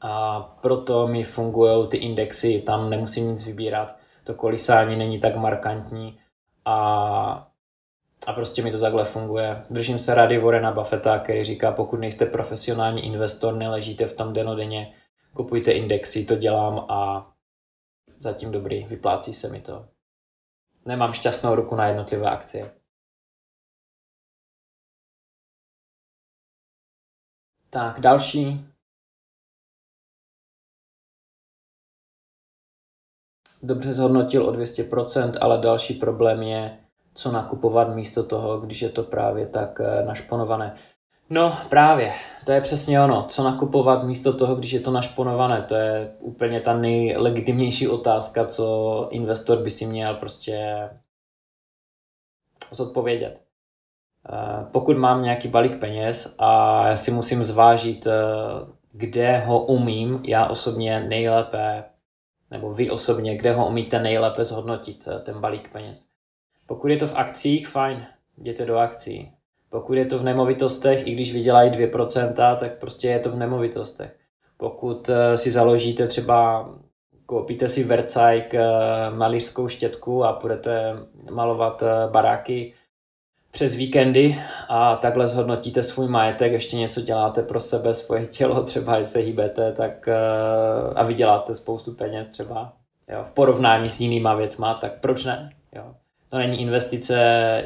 A 0.00 0.40
proto 0.62 1.06
mi 1.08 1.24
fungují 1.24 1.88
ty 1.88 1.96
indexy, 1.96 2.62
tam 2.66 2.90
nemusím 2.90 3.30
nic 3.30 3.46
vybírat, 3.46 3.96
to 4.24 4.34
kolísání 4.34 4.96
není 4.96 5.20
tak 5.20 5.36
markantní 5.36 6.18
a, 6.64 7.52
a 8.26 8.32
prostě 8.32 8.62
mi 8.62 8.72
to 8.72 8.80
takhle 8.80 9.04
funguje. 9.04 9.64
Držím 9.70 9.98
se 9.98 10.14
rady 10.14 10.38
Warrena 10.38 10.72
Buffetta, 10.72 11.18
který 11.18 11.44
říká, 11.44 11.72
pokud 11.72 11.96
nejste 11.96 12.26
profesionální 12.26 13.06
investor, 13.06 13.54
neležíte 13.54 14.06
v 14.06 14.16
tom 14.16 14.32
denodenně, 14.32 14.94
kupujte 15.34 15.72
indexy, 15.72 16.24
to 16.24 16.36
dělám 16.36 16.86
a 16.88 17.30
zatím 18.18 18.52
dobrý, 18.52 18.84
vyplácí 18.84 19.34
se 19.34 19.48
mi 19.48 19.60
to. 19.60 19.88
Nemám 20.86 21.12
šťastnou 21.12 21.54
ruku 21.54 21.74
na 21.74 21.86
jednotlivé 21.86 22.30
akcie. 22.30 22.74
Tak, 27.70 28.00
další. 28.00 28.73
Dobře 33.64 33.92
zhodnotil 33.92 34.46
o 34.46 34.52
200%, 34.52 35.32
ale 35.40 35.58
další 35.58 35.94
problém 35.94 36.42
je, 36.42 36.78
co 37.14 37.32
nakupovat 37.32 37.94
místo 37.94 38.22
toho, 38.22 38.60
když 38.60 38.82
je 38.82 38.88
to 38.88 39.02
právě 39.02 39.46
tak 39.46 39.80
eh, 39.80 40.04
našponované. 40.04 40.74
No 41.30 41.58
právě, 41.70 42.12
to 42.44 42.52
je 42.52 42.60
přesně 42.60 43.00
ono. 43.00 43.24
Co 43.28 43.44
nakupovat 43.44 44.04
místo 44.04 44.32
toho, 44.32 44.56
když 44.56 44.72
je 44.72 44.80
to 44.80 44.90
našponované? 44.90 45.62
To 45.62 45.74
je 45.74 46.12
úplně 46.18 46.60
ta 46.60 46.76
nejlegitimnější 46.76 47.88
otázka, 47.88 48.44
co 48.44 49.08
investor 49.10 49.58
by 49.58 49.70
si 49.70 49.86
měl 49.86 50.14
prostě 50.14 50.88
zodpovědět. 52.70 53.42
Eh, 54.32 54.66
pokud 54.72 54.96
mám 54.96 55.22
nějaký 55.22 55.48
balík 55.48 55.80
peněz 55.80 56.34
a 56.38 56.82
já 56.88 56.96
si 56.96 57.10
musím 57.10 57.44
zvážit, 57.44 58.06
eh, 58.06 58.12
kde 58.92 59.38
ho 59.38 59.64
umím 59.64 60.20
já 60.26 60.46
osobně 60.46 61.00
nejlépe, 61.00 61.84
nebo 62.50 62.74
vy 62.74 62.90
osobně, 62.90 63.36
kde 63.36 63.52
ho 63.52 63.68
umíte 63.68 64.02
nejlépe 64.02 64.44
zhodnotit, 64.44 65.08
eh, 65.08 65.20
ten 65.20 65.40
balík 65.40 65.72
peněz. 65.72 66.06
Pokud 66.66 66.88
je 66.88 66.96
to 66.96 67.06
v 67.06 67.16
akcích, 67.16 67.68
fajn, 67.68 68.06
jděte 68.38 68.66
do 68.66 68.78
akcí. 68.78 69.32
Pokud 69.70 69.92
je 69.92 70.06
to 70.06 70.18
v 70.18 70.24
nemovitostech, 70.24 71.06
i 71.06 71.14
když 71.14 71.32
vydělají 71.32 71.70
2%, 71.70 72.56
tak 72.56 72.78
prostě 72.78 73.08
je 73.08 73.18
to 73.18 73.30
v 73.30 73.36
nemovitostech. 73.36 74.16
Pokud 74.56 75.10
si 75.34 75.50
založíte 75.50 76.06
třeba, 76.06 76.68
koupíte 77.26 77.68
si 77.68 77.84
Versailles 77.84 78.52
malířskou 79.14 79.68
štětku 79.68 80.24
a 80.24 80.38
budete 80.42 80.92
malovat 81.30 81.82
baráky, 82.10 82.72
přes 83.54 83.74
víkendy 83.74 84.38
a 84.68 84.96
takhle 84.96 85.28
zhodnotíte 85.28 85.82
svůj 85.82 86.08
majetek, 86.08 86.52
ještě 86.52 86.76
něco 86.76 87.00
děláte 87.00 87.42
pro 87.42 87.60
sebe, 87.60 87.94
svoje 87.94 88.26
tělo, 88.26 88.62
třeba 88.62 89.04
se 89.04 89.18
hýbete, 89.18 89.72
tak 89.72 90.08
eh, 90.08 90.14
a 90.94 91.02
vyděláte 91.02 91.54
spoustu 91.54 91.92
peněz 91.92 92.28
třeba 92.28 92.72
jo, 93.08 93.24
v 93.24 93.30
porovnání 93.30 93.88
s 93.88 94.00
jinýma 94.00 94.34
věcma, 94.34 94.74
tak 94.74 95.00
proč 95.00 95.24
ne? 95.24 95.50
Jo. 95.72 95.94
To 96.28 96.38
není 96.38 96.60
investice 96.60 97.14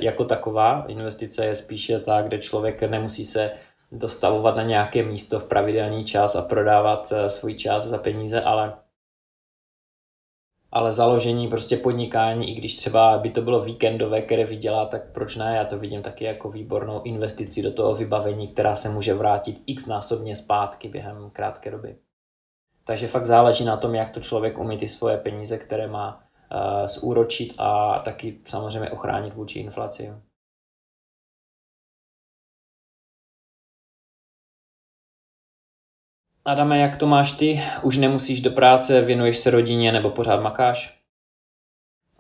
jako 0.01 0.25
taková, 0.25 0.85
investice 0.89 1.47
je 1.47 1.55
spíše 1.55 2.01
ta, 2.01 2.23
kde 2.23 2.39
člověk 2.39 2.83
nemusí 2.83 3.25
se 3.25 3.51
dostavovat 3.93 4.57
na 4.57 4.63
nějaké 4.63 5.03
místo 5.03 5.39
v 5.39 5.49
pravidelný 5.49 6.05
čas 6.05 6.37
a 6.37 6.43
prodávat 6.43 7.13
eh, 7.13 7.31
svůj 7.31 7.55
čas 7.55 7.85
za 7.85 7.99
peníze, 7.99 8.41
ale 8.41 8.73
ale 10.73 10.93
založení 10.93 11.49
prostě 11.49 11.77
podnikání, 11.77 12.51
i 12.51 12.55
když 12.55 12.75
třeba 12.75 13.19
by 13.19 13.31
to 13.31 13.43
bylo 13.43 13.63
víkendové, 13.63 14.23
které 14.23 14.45
vydělá, 14.45 14.87
tak 14.87 15.13
proč 15.13 15.37
ne? 15.37 15.57
Já 15.57 15.65
to 15.65 15.79
vidím 15.79 16.03
taky 16.03 16.25
jako 16.25 16.51
výbornou 16.51 17.03
investici 17.03 17.63
do 17.63 17.73
toho 17.73 17.95
vybavení, 17.95 18.49
která 18.49 18.75
se 18.75 18.89
může 18.89 19.15
vrátit 19.15 19.63
x 19.67 19.87
násobně 19.87 20.37
zpátky 20.37 20.89
během 20.89 21.31
krátké 21.31 21.71
doby. 21.71 21.97
Takže 22.85 23.09
fakt 23.09 23.27
záleží 23.27 23.65
na 23.65 23.77
tom, 23.77 23.95
jak 23.95 24.11
to 24.11 24.21
člověk 24.21 24.59
umí 24.59 24.79
ty 24.79 24.89
svoje 24.89 25.17
peníze, 25.17 25.59
které 25.59 25.87
má 25.87 26.21
uh, 26.53 26.87
zúročit 26.87 27.55
a 27.59 27.99
taky 27.99 28.39
samozřejmě 28.47 28.91
ochránit 28.91 29.35
vůči 29.35 29.59
inflaci. 29.59 30.13
Adame, 36.49 36.79
jak 36.79 36.97
to 36.97 37.07
máš 37.07 37.33
ty? 37.33 37.63
Už 37.83 37.97
nemusíš 37.97 38.41
do 38.41 38.51
práce, 38.51 39.01
věnuješ 39.01 39.39
se 39.39 39.51
rodině 39.51 39.93
nebo 39.93 40.11
pořád 40.11 40.41
makáš? 40.41 41.01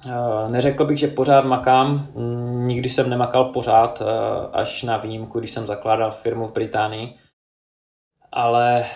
Eh, 0.07 0.49
neřekl 0.49 0.85
bych, 0.85 0.99
že 0.99 1.09
pořád 1.09 1.45
makám. 1.45 2.09
Mm, 2.14 2.64
nikdy 2.64 2.88
jsem 2.88 3.11
nemakal 3.11 3.45
pořád, 3.45 4.03
eh, 4.03 4.05
až 4.53 4.83
na 4.83 4.97
výjimku, 4.97 5.38
když 5.38 5.51
jsem 5.51 5.67
zakládal 5.67 6.12
firmu 6.12 6.47
v 6.47 6.53
Británii. 6.53 7.14
Ale 8.33 8.87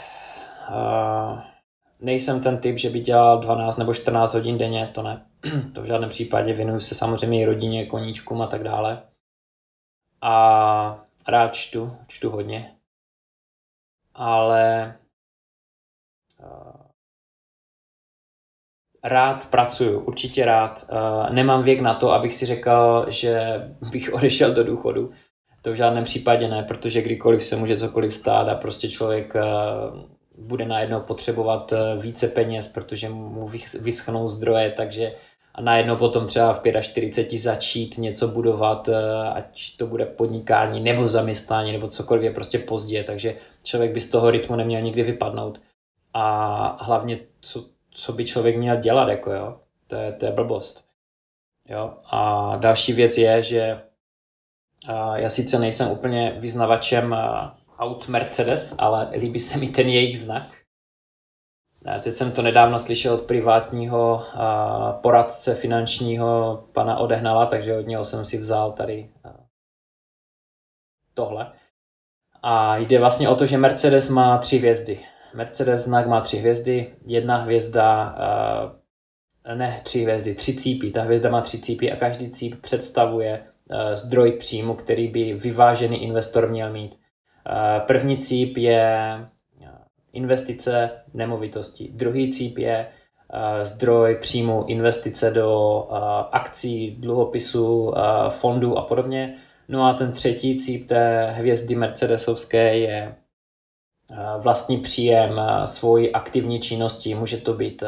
eh, 0.68 1.42
nejsem 2.00 2.42
ten 2.42 2.58
typ, 2.58 2.78
že 2.78 2.90
by 2.90 3.00
dělal 3.00 3.38
12 3.38 3.76
nebo 3.76 3.94
14 3.94 4.34
hodin 4.34 4.58
denně, 4.58 4.90
to 4.94 5.02
ne. 5.02 5.26
To 5.74 5.82
v 5.82 5.86
žádném 5.86 6.10
případě 6.10 6.52
věnuju 6.52 6.80
se 6.80 6.94
samozřejmě 6.94 7.40
i 7.40 7.46
rodině, 7.46 7.86
koníčkům 7.86 8.42
a 8.42 8.46
tak 8.46 8.62
dále. 8.62 9.02
A 10.22 11.04
rád 11.28 11.54
čtu, 11.54 11.96
čtu 12.08 12.30
hodně. 12.30 12.72
Ale 14.14 14.94
rád 19.04 19.46
pracuju, 19.50 20.00
určitě 20.00 20.44
rád. 20.44 20.90
Nemám 21.30 21.62
věk 21.62 21.80
na 21.80 21.94
to, 21.94 22.12
abych 22.12 22.34
si 22.34 22.46
řekl, 22.46 23.06
že 23.08 23.62
bych 23.90 24.12
odešel 24.14 24.54
do 24.54 24.64
důchodu. 24.64 25.10
To 25.62 25.72
v 25.72 25.76
žádném 25.76 26.04
případě 26.04 26.48
ne, 26.48 26.62
protože 26.62 27.02
kdykoliv 27.02 27.44
se 27.44 27.56
může 27.56 27.76
cokoliv 27.76 28.14
stát 28.14 28.48
a 28.48 28.54
prostě 28.54 28.88
člověk 28.88 29.34
bude 30.38 30.64
najednou 30.64 31.00
potřebovat 31.00 31.72
více 31.98 32.28
peněz, 32.28 32.66
protože 32.66 33.08
mu 33.08 33.48
vyschnou 33.80 34.28
zdroje, 34.28 34.70
takže 34.70 35.12
a 35.54 35.60
najednou 35.60 35.96
potom 35.96 36.26
třeba 36.26 36.52
v 36.52 36.62
45 36.80 37.38
začít 37.38 37.98
něco 37.98 38.28
budovat, 38.28 38.88
ať 39.32 39.76
to 39.76 39.86
bude 39.86 40.06
podnikání 40.06 40.80
nebo 40.80 41.08
zaměstnání 41.08 41.72
nebo 41.72 41.88
cokoliv 41.88 42.22
je 42.22 42.30
prostě 42.30 42.58
pozdě, 42.58 43.04
takže 43.04 43.36
člověk 43.62 43.92
by 43.92 44.00
z 44.00 44.10
toho 44.10 44.30
rytmu 44.30 44.56
neměl 44.56 44.80
nikdy 44.80 45.02
vypadnout 45.02 45.60
a 46.14 46.84
hlavně, 46.84 47.18
co, 47.40 47.64
co 47.90 48.12
by 48.12 48.24
člověk 48.24 48.56
měl 48.56 48.76
dělat, 48.76 49.08
jako 49.08 49.32
jo, 49.32 49.60
to 49.86 49.96
je, 49.96 50.12
to 50.12 50.24
je 50.24 50.32
blbost. 50.32 50.84
Jo? 51.68 51.94
A 52.10 52.56
další 52.56 52.92
věc 52.92 53.18
je, 53.18 53.42
že 53.42 53.82
já 55.14 55.30
sice 55.30 55.58
nejsem 55.58 55.90
úplně 55.90 56.36
vyznavačem 56.38 57.16
aut 57.78 58.08
Mercedes, 58.08 58.76
ale 58.78 59.10
líbí 59.12 59.38
se 59.38 59.58
mi 59.58 59.68
ten 59.68 59.88
jejich 59.88 60.20
znak. 60.20 60.62
Teď 62.02 62.12
jsem 62.12 62.32
to 62.32 62.42
nedávno 62.42 62.78
slyšel 62.78 63.14
od 63.14 63.22
privátního 63.22 64.26
poradce 65.02 65.54
finančního 65.54 66.64
pana 66.72 66.96
Odehnala, 66.98 67.46
takže 67.46 67.78
od 67.78 67.86
něho 67.86 68.04
jsem 68.04 68.24
si 68.24 68.38
vzal 68.38 68.72
tady 68.72 69.10
tohle. 71.14 71.52
A 72.42 72.76
jde 72.76 72.98
vlastně 72.98 73.28
o 73.28 73.34
to, 73.34 73.46
že 73.46 73.58
Mercedes 73.58 74.08
má 74.08 74.38
tři 74.38 74.58
hvězdy. 74.58 75.06
Mercedes 75.34 75.84
znak 75.84 76.06
má 76.06 76.20
tři 76.20 76.36
hvězdy, 76.36 76.94
jedna 77.06 77.36
hvězda, 77.36 78.14
uh, 79.48 79.54
ne 79.54 79.80
tři 79.82 80.02
hvězdy, 80.02 80.34
tři 80.34 80.56
cípy. 80.56 80.90
Ta 80.90 81.02
hvězda 81.02 81.30
má 81.30 81.40
tři 81.40 81.58
cípy 81.58 81.92
a 81.92 81.96
každý 81.96 82.30
cíp 82.30 82.54
představuje 82.62 83.40
uh, 83.40 83.76
zdroj 83.94 84.32
příjmu, 84.32 84.74
který 84.74 85.08
by 85.08 85.34
vyvážený 85.34 86.02
investor 86.02 86.50
měl 86.50 86.72
mít. 86.72 86.98
Uh, 87.50 87.86
první 87.86 88.18
cíp 88.18 88.56
je 88.56 89.18
investice 90.12 90.90
nemovitosti, 91.14 91.90
druhý 91.92 92.32
cíp 92.32 92.58
je 92.58 92.86
zdroj 93.62 94.16
příjmu 94.20 94.64
investice 94.66 95.30
do 95.30 95.82
akcí, 96.32 96.96
dluhopisů, 97.00 97.94
fondů 98.28 98.78
a 98.78 98.82
podobně. 98.82 99.36
No 99.68 99.84
a 99.84 99.94
ten 99.94 100.12
třetí 100.12 100.56
cíp 100.56 100.88
té 100.88 101.30
hvězdy 101.30 101.74
Mercedesovské 101.74 102.78
je 102.78 103.14
vlastní 104.38 104.78
příjem 104.78 105.40
svojí 105.64 106.12
aktivní 106.12 106.60
činnosti. 106.60 107.14
Může 107.14 107.36
to 107.36 107.52
být 107.54 107.82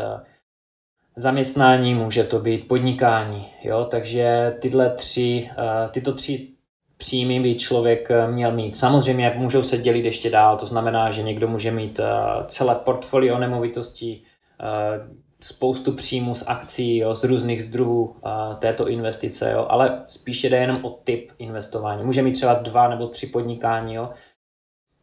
zaměstnání, 1.16 1.94
může 1.94 2.24
to 2.24 2.38
být 2.38 2.68
podnikání. 2.68 3.46
Jo? 3.62 3.84
Takže 3.90 4.56
tyhle 4.60 4.90
tři, 4.90 5.50
tyto 5.90 6.12
tři 6.12 6.48
příjmy 6.96 7.40
by 7.40 7.54
člověk 7.54 8.08
měl 8.30 8.52
mít. 8.52 8.76
Samozřejmě 8.76 9.34
můžou 9.37 9.62
se 9.62 9.78
dělit 9.78 10.04
ještě 10.04 10.30
dál, 10.30 10.56
to 10.56 10.66
znamená, 10.66 11.10
že 11.10 11.22
někdo 11.22 11.48
může 11.48 11.70
mít 11.70 12.00
celé 12.46 12.74
portfolio 12.74 13.38
nemovitostí, 13.38 14.24
spoustu 15.40 15.92
příjmů 15.92 16.34
z 16.34 16.44
akcí, 16.46 16.96
jo, 16.96 17.14
z 17.14 17.24
různých 17.24 17.64
druhů 17.64 18.16
této 18.58 18.88
investice, 18.88 19.50
jo, 19.52 19.66
ale 19.68 20.02
spíše 20.06 20.50
jde 20.50 20.56
jenom 20.56 20.84
o 20.84 20.90
typ 20.90 21.32
investování. 21.38 22.04
Může 22.04 22.22
mít 22.22 22.32
třeba 22.32 22.54
dva 22.54 22.88
nebo 22.88 23.06
tři 23.06 23.26
podnikání, 23.26 23.94
jo. 23.94 24.10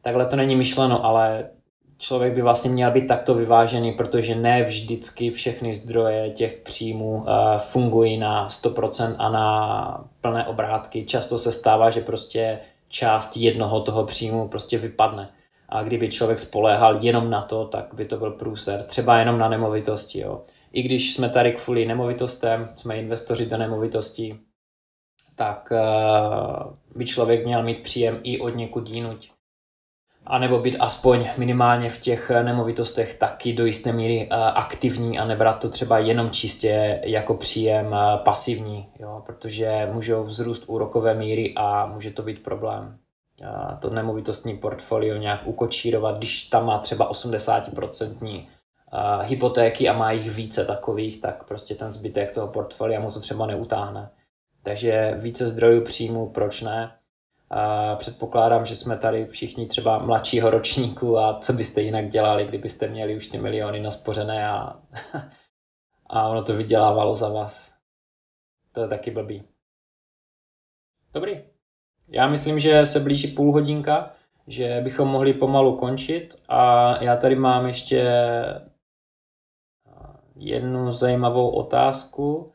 Takhle 0.02 0.26
to 0.26 0.36
není 0.36 0.56
myšleno, 0.56 1.06
ale 1.06 1.50
člověk 1.98 2.34
by 2.34 2.42
vlastně 2.42 2.72
měl 2.72 2.92
být 2.92 3.08
takto 3.08 3.34
vyvážený, 3.34 3.92
protože 3.92 4.36
ne 4.36 4.64
vždycky 4.64 5.32
všechny 5.32 5.74
zdroje 5.74 6.32
těch 6.32 6.58
příjmů 6.58 7.16
uh, 7.16 7.26
fungují 7.58 8.18
na 8.18 8.48
100% 8.48 9.16
a 9.18 9.30
na 9.30 10.10
plné 10.22 10.46
obrátky. 10.46 11.06
Často 11.06 11.38
se 11.38 11.52
stává, 11.52 11.90
že 11.90 12.02
prostě 12.02 12.60
část 12.90 13.38
jednoho 13.38 13.82
toho 13.82 14.06
příjmu 14.06 14.48
prostě 14.48 14.78
vypadne. 14.78 15.30
A 15.70 15.84
kdyby 15.84 16.10
člověk 16.10 16.40
spoléhal 16.40 16.98
jenom 17.02 17.30
na 17.30 17.42
to, 17.42 17.66
tak 17.66 17.94
by 17.94 18.06
to 18.06 18.18
byl 18.18 18.32
průser. 18.32 18.84
Třeba 18.84 19.20
jenom 19.20 19.40
na 19.40 19.50
nemovitosti. 19.50 20.20
Jo. 20.20 20.42
I 20.72 20.82
když 20.82 21.14
jsme 21.14 21.30
tady 21.30 21.52
kvůli 21.52 21.86
nemovitostem, 21.86 22.70
jsme 22.76 22.96
investoři 22.96 23.46
do 23.46 23.58
nemovitostí, 23.58 24.40
tak 25.36 25.72
uh, 25.72 26.74
by 26.96 27.06
člověk 27.06 27.46
měl 27.46 27.64
mít 27.64 27.80
příjem 27.80 28.20
i 28.24 28.40
od 28.40 28.50
někud 28.50 28.90
jinuť 28.90 29.31
a 30.26 30.40
nebo 30.40 30.60
být 30.60 30.78
aspoň 30.80 31.30
minimálně 31.38 31.90
v 31.90 32.02
těch 32.02 32.30
nemovitostech 32.30 33.14
taky 33.14 33.54
do 33.54 33.66
jisté 33.66 33.92
míry 33.92 34.28
eh, 34.32 34.36
aktivní 34.36 35.20
a 35.20 35.26
nebrat 35.26 35.60
to 35.60 35.70
třeba 35.70 36.00
jenom 36.00 36.30
čistě 36.30 37.02
jako 37.06 37.34
příjem 37.34 37.94
eh, 37.94 38.18
pasivní, 38.18 38.88
jo, 39.00 39.24
protože 39.26 39.90
můžou 39.92 40.24
vzrůst 40.24 40.64
úrokové 40.68 41.14
míry 41.14 41.54
a 41.56 41.86
může 41.86 42.12
to 42.12 42.24
být 42.24 42.44
problém. 42.44 42.98
To 43.80 43.90
nemovitostní 43.90 44.58
portfolio 44.58 45.18
nějak 45.18 45.42
ukočírovat, 45.46 46.18
když 46.18 46.44
tam 46.44 46.66
má 46.66 46.80
třeba 46.80 47.12
80% 47.12 48.48
eh, 48.94 49.26
hypotéky 49.26 49.90
a 49.90 49.94
má 49.94 50.12
jich 50.12 50.32
více 50.32 50.66
takových, 50.66 51.22
tak 51.22 51.44
prostě 51.44 51.76
ten 51.76 51.92
zbytek 51.92 52.32
toho 52.32 52.48
portfolia 52.48 53.00
mu 53.00 53.12
to 53.12 53.20
třeba 53.20 53.46
neutáhne. 53.46 54.10
Takže 54.64 55.14
více 55.18 55.50
zdrojů 55.50 55.82
příjmu, 55.82 56.30
proč 56.30 56.62
ne? 56.62 56.92
Předpokládám, 57.96 58.66
že 58.66 58.76
jsme 58.76 58.98
tady 58.98 59.26
všichni 59.26 59.68
třeba 59.68 59.98
mladšího 59.98 60.50
ročníku 60.50 61.18
a 61.18 61.40
co 61.40 61.54
byste 61.54 61.82
jinak 61.82 62.10
dělali, 62.10 62.46
kdybyste 62.46 62.88
měli 62.88 63.18
už 63.18 63.28
ty 63.28 63.38
miliony 63.38 63.80
naspořené 63.82 64.50
a, 64.50 64.80
a 66.08 66.28
ono 66.28 66.44
to 66.44 66.56
vydělávalo 66.56 67.16
za 67.16 67.30
vás. 67.30 67.72
To 68.72 68.82
je 68.82 68.88
taky 68.88 69.12
blbý. 69.12 69.44
Dobrý. 71.14 71.44
Já 72.10 72.28
myslím, 72.28 72.60
že 72.60 72.86
se 72.86 73.00
blíží 73.00 73.28
půl 73.28 73.54
hodinka, 73.54 74.12
že 74.48 74.82
bychom 74.84 75.08
mohli 75.08 75.34
pomalu 75.34 75.78
končit 75.78 76.36
a 76.50 77.04
já 77.04 77.16
tady 77.16 77.36
mám 77.36 77.68
ještě 77.68 78.12
jednu 80.36 80.92
zajímavou 80.92 81.50
otázku 81.50 82.52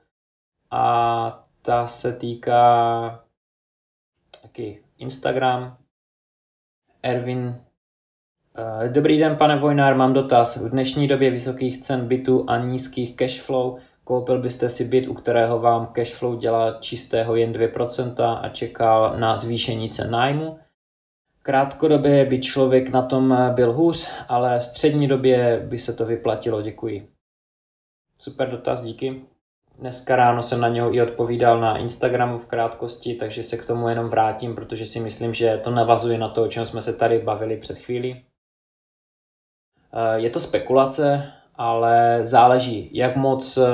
a 0.71 1.45
ta 1.63 1.87
se 1.87 2.13
týká 2.13 3.25
taky 4.43 4.86
Instagram. 4.99 5.77
Ervin. 7.03 7.61
Eh, 8.59 8.89
dobrý 8.89 9.19
den, 9.19 9.37
pane 9.37 9.57
Vojnár, 9.57 9.97
mám 9.97 10.13
dotaz. 10.13 10.57
V 10.57 10.71
dnešní 10.71 11.09
době 11.09 11.31
vysokých 11.31 11.81
cen 11.81 12.09
bytu 12.09 12.45
a 12.49 12.59
nízkých 12.59 13.17
cashflow 13.17 13.79
koupil 14.05 14.43
byste 14.43 14.69
si 14.69 14.85
byt, 14.85 15.09
u 15.09 15.15
kterého 15.15 15.59
vám 15.59 15.87
cashflow 15.87 16.37
dělá 16.37 16.79
čistého 16.81 17.37
jen 17.37 17.53
2% 17.53 18.39
a 18.43 18.49
čekal 18.49 19.19
na 19.19 19.37
zvýšení 19.37 19.91
cen 19.91 20.11
nájmu? 20.11 20.59
Krátkodobě 21.43 22.25
by 22.25 22.41
člověk 22.41 22.89
na 22.89 23.03
tom 23.03 23.37
byl 23.55 23.73
hůř, 23.73 24.09
ale 24.29 24.61
střední 24.61 25.09
době 25.09 25.61
by 25.69 25.79
se 25.79 25.93
to 25.93 26.07
vyplatilo. 26.07 26.63
Děkuji. 26.63 27.09
Super 28.19 28.51
dotaz, 28.51 28.83
díky. 28.83 29.23
Dneska 29.79 30.17
ráno 30.17 30.43
jsem 30.43 30.61
na 30.61 30.69
něho 30.69 30.95
i 30.95 31.03
odpovídal 31.03 31.61
na 31.61 31.79
Instagramu 31.79 32.39
v 32.39 32.47
krátkosti, 32.47 33.15
takže 33.15 33.43
se 33.43 33.57
k 33.57 33.67
tomu 33.67 33.89
jenom 33.89 34.09
vrátím, 34.09 34.55
protože 34.55 34.87
si 34.87 35.01
myslím, 35.01 35.35
že 35.35 35.61
to 35.65 35.71
navazuje 35.71 36.19
na 36.19 36.29
to, 36.29 36.43
o 36.43 36.49
čem 36.49 36.67
jsme 36.67 36.83
se 36.83 36.93
tady 36.93 37.19
bavili 37.19 37.57
před 37.57 37.79
chvílí. 37.79 38.25
Eh, 39.93 40.21
je 40.21 40.31
to 40.31 40.41
spekulace, 40.41 41.33
ale 41.55 42.21
záleží, 42.23 42.91
jak 42.93 43.17
moc 43.17 43.57
eh, 43.57 43.71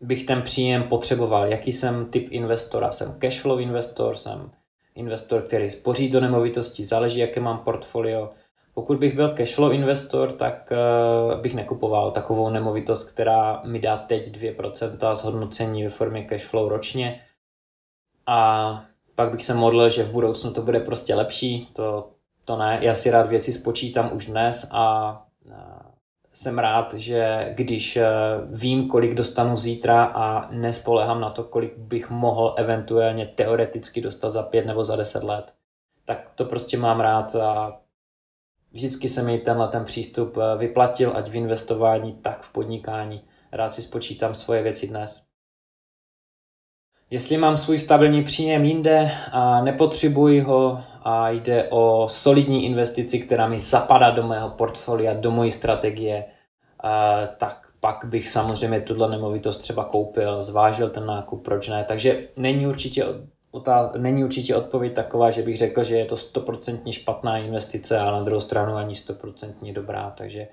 bych 0.00 0.22
ten 0.26 0.42
příjem 0.42 0.82
potřeboval, 0.82 1.46
jaký 1.46 1.72
jsem 1.72 2.06
typ 2.06 2.28
investora. 2.30 2.92
Jsem 2.92 3.18
cashflow 3.18 3.60
investor, 3.60 4.16
jsem 4.16 4.50
investor, 4.94 5.42
který 5.42 5.70
spoří 5.70 6.10
do 6.10 6.20
nemovitosti, 6.20 6.86
záleží, 6.86 7.18
jaké 7.18 7.40
mám 7.40 7.58
portfolio, 7.58 8.30
pokud 8.76 8.98
bych 8.98 9.14
byl 9.14 9.28
cashflow 9.28 9.72
investor, 9.72 10.32
tak 10.32 10.72
uh, 10.72 11.40
bych 11.40 11.54
nekupoval 11.54 12.10
takovou 12.10 12.50
nemovitost, 12.50 13.04
která 13.10 13.62
mi 13.64 13.80
dá 13.80 13.96
teď 13.96 14.36
2% 14.36 15.14
zhodnocení 15.14 15.84
ve 15.84 15.88
formě 15.88 16.24
cashflow 16.24 16.68
ročně. 16.68 17.20
A 18.26 18.84
pak 19.14 19.30
bych 19.30 19.44
se 19.44 19.54
modlil, 19.54 19.90
že 19.90 20.02
v 20.02 20.10
budoucnu 20.10 20.52
to 20.52 20.62
bude 20.62 20.80
prostě 20.80 21.14
lepší. 21.14 21.68
To, 21.72 22.10
to 22.44 22.56
ne. 22.56 22.78
Já 22.82 22.94
si 22.94 23.10
rád 23.10 23.28
věci 23.28 23.52
spočítám 23.52 24.10
už 24.12 24.26
dnes 24.26 24.68
a 24.72 25.12
uh, 25.46 25.52
jsem 26.32 26.58
rád, 26.58 26.94
že 26.94 27.52
když 27.54 27.96
uh, 27.96 28.02
vím, 28.58 28.88
kolik 28.88 29.14
dostanu 29.14 29.56
zítra 29.56 30.04
a 30.04 30.52
nespolehám 30.52 31.20
na 31.20 31.30
to, 31.30 31.44
kolik 31.44 31.78
bych 31.78 32.10
mohl 32.10 32.54
eventuálně 32.58 33.26
teoreticky 33.26 34.00
dostat 34.00 34.32
za 34.32 34.42
pět 34.42 34.66
nebo 34.66 34.84
za 34.84 34.96
deset 34.96 35.22
let, 35.22 35.54
tak 36.04 36.30
to 36.34 36.44
prostě 36.44 36.76
mám 36.76 37.00
rád 37.00 37.36
a 37.36 37.80
Vždycky 38.76 39.08
se 39.08 39.22
mi 39.22 39.38
tenhle 39.38 39.68
ten 39.68 39.84
přístup 39.84 40.36
eh, 40.36 40.58
vyplatil, 40.58 41.12
ať 41.16 41.28
v 41.28 41.36
investování, 41.36 42.12
tak 42.12 42.42
v 42.42 42.52
podnikání. 42.52 43.22
Rád 43.52 43.74
si 43.74 43.82
spočítám 43.82 44.34
svoje 44.34 44.62
věci 44.62 44.86
dnes. 44.88 45.22
Jestli 47.10 47.36
mám 47.36 47.56
svůj 47.56 47.78
stabilní 47.78 48.24
příjem 48.24 48.64
jinde 48.64 49.10
a 49.32 49.60
nepotřebuji 49.60 50.40
ho 50.40 50.84
a 51.02 51.30
jde 51.30 51.68
o 51.70 52.08
solidní 52.08 52.64
investici, 52.64 53.18
která 53.18 53.48
mi 53.48 53.58
zapadá 53.58 54.10
do 54.10 54.26
mého 54.26 54.50
portfolia, 54.50 55.14
do 55.14 55.30
mojí 55.30 55.50
strategie, 55.50 56.24
eh, 56.84 57.28
tak 57.36 57.68
pak 57.80 58.04
bych 58.04 58.28
samozřejmě 58.28 58.80
tuhle 58.80 59.10
nemovitost 59.10 59.58
třeba 59.58 59.84
koupil, 59.84 60.44
zvážil 60.44 60.90
ten 60.90 61.06
nákup, 61.06 61.44
proč 61.44 61.68
ne. 61.68 61.84
Takže 61.84 62.28
není 62.36 62.66
určitě 62.66 63.04
otáz- 63.56 63.98
není 63.98 64.24
určitě 64.24 64.56
odpověď 64.56 64.94
taková, 64.94 65.30
že 65.30 65.42
bych 65.42 65.56
řekl, 65.56 65.84
že 65.84 65.98
je 65.98 66.04
to 66.04 66.16
stoprocentně 66.16 66.92
špatná 66.92 67.38
investice, 67.38 67.98
a 67.98 68.10
na 68.10 68.22
druhou 68.22 68.40
stranu 68.40 68.74
ani 68.74 68.94
stoprocentně 68.94 69.72
dobrá, 69.72 70.10
takže 70.10 70.48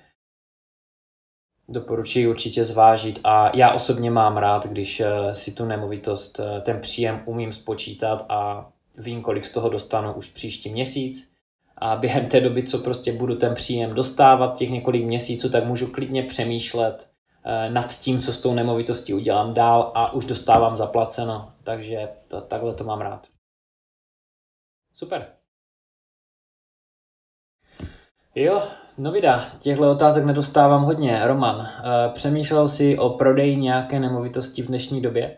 doporučuji 1.70 2.28
určitě 2.28 2.66
zvážit. 2.66 3.20
A 3.24 3.58
já 3.58 3.72
osobně 3.74 4.12
mám 4.12 4.38
rád, 4.38 4.68
když 4.68 5.00
eh, 5.00 5.36
si 5.36 5.52
tu 5.52 5.66
nemovitost, 5.66 6.39
eh, 6.39 6.62
ten 6.62 6.80
příjem 6.80 7.22
umím 7.26 7.54
spočítat 7.54 8.26
a 8.30 8.70
vím, 8.98 9.22
kolik 9.22 9.46
z 9.46 9.52
toho 9.52 9.70
dostanu 9.70 10.13
už 10.13 10.30
příští 10.30 10.70
měsíc. 10.72 11.34
A 11.78 11.96
během 11.96 12.28
té 12.28 12.39
doby, 12.39 12.63
co 12.63 12.80
prostě 12.80 13.13
budu 13.13 13.36
ten 13.36 13.56
příjem 13.56 13.94
dostávat 13.94 14.58
těch 14.58 14.70
několik 14.70 15.06
měsíců, 15.06 15.50
tak 15.50 15.66
můžu 15.66 15.88
klidně 15.88 16.24
přemýšlet, 16.24 17.12
nad 17.69 17.88
tím, 17.88 18.19
co 18.19 18.34
s 18.34 18.39
tou 18.39 18.53
nemovitostí 18.53 19.13
udělám 19.13 19.53
dál 19.53 19.91
a 19.95 20.13
už 20.13 20.25
dostávám 20.25 20.77
zaplaceno, 20.77 21.53
takže 21.63 22.10
to, 22.27 22.41
takhle 22.41 22.73
to 22.73 22.84
mám 22.84 23.01
rád. 23.01 23.27
Super. 24.93 25.27
Jo, 28.36 28.63
no 28.97 29.12
vida, 29.12 29.49
těchto 29.60 29.91
otázek 29.91 30.25
nedostávám 30.25 30.84
hodně. 30.84 31.27
Roman, 31.27 31.62
eh, 31.62 32.10
přemýšlel 32.13 32.67
jsi 32.67 32.97
o 32.97 33.10
prodeji 33.10 33.56
nějaké 33.56 33.99
nemovitosti 33.99 34.62
v 34.62 34.67
dnešní 34.67 35.01
době? 35.01 35.38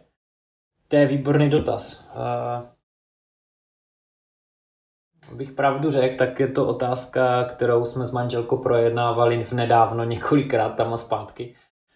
To 0.88 0.96
je 0.96 1.08
výborný 1.08 1.50
dotaz. 1.50 2.08
Eh, 2.12 2.76
bych 5.36 5.52
pravdu 5.52 5.92
řekl, 5.92 6.18
tak 6.18 6.40
je 6.40 6.48
to 6.48 6.68
otázka, 6.68 7.44
kterou 7.44 7.86
jsme 7.86 8.08
s 8.08 8.12
manželkou 8.12 8.58
projednávali 8.58 9.44
v 9.44 9.52
nedávno 9.52 10.04
několikrát 10.04 10.70
tam 10.70 10.94
a 10.94 10.98
zpátky 10.98 11.56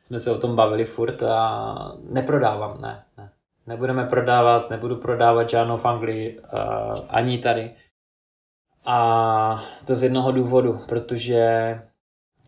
jsme 0.10 0.20
se 0.20 0.32
o 0.32 0.38
tom 0.38 0.56
bavili 0.56 0.86
furt 0.86 1.24
a 1.24 1.98
neprodávám, 2.10 2.82
ne, 2.82 3.04
ne. 3.18 3.30
Nebudeme 3.68 4.06
prodávat, 4.06 4.70
nebudu 4.70 4.96
prodávat 4.96 5.50
žádnou 5.50 5.78
v 5.78 5.86
Anglii, 5.86 6.40
uh, 6.40 7.00
ani 7.10 7.38
tady. 7.38 7.72
A 8.86 9.64
to 9.86 9.96
z 9.96 10.04
jednoho 10.04 10.32
důvodu, 10.32 10.80
protože 10.88 11.74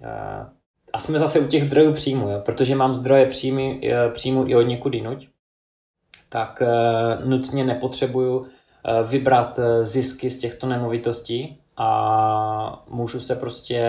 uh, 0.02 0.48
a 0.94 1.00
jsme 1.00 1.20
zase 1.20 1.40
u 1.40 1.48
těch 1.48 1.64
zdrojů 1.64 1.94
příjmu, 1.94 2.30
jo? 2.30 2.42
protože 2.46 2.76
mám 2.76 2.94
zdroje 2.94 3.26
příjmy, 3.26 3.82
příjmu 4.14 4.48
i 4.48 4.56
od 4.56 4.62
někud 4.62 4.94
jinuť, 4.94 5.28
tak 6.30 6.64
nutně 7.26 7.64
nepotřebuju 7.64 8.48
vybrat 9.08 9.60
zisky 9.84 10.30
z 10.30 10.40
těchto 10.40 10.68
nemovitostí 10.68 11.60
a 11.78 12.84
můžu 12.90 13.20
se 13.20 13.36
prostě 13.36 13.82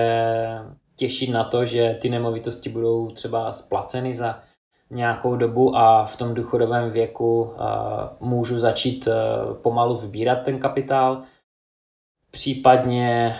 těšit 1.02 1.30
na 1.30 1.44
to, 1.44 1.66
že 1.66 1.98
ty 2.00 2.08
nemovitosti 2.08 2.68
budou 2.70 3.10
třeba 3.10 3.52
splaceny 3.52 4.14
za 4.14 4.38
nějakou 4.90 5.36
dobu 5.36 5.76
a 5.76 6.04
v 6.04 6.16
tom 6.16 6.34
důchodovém 6.34 6.90
věku 6.90 7.54
můžu 8.20 8.60
začít 8.60 9.08
pomalu 9.62 9.98
vybírat 9.98 10.36
ten 10.36 10.58
kapitál. 10.58 11.22
Případně, 12.30 13.36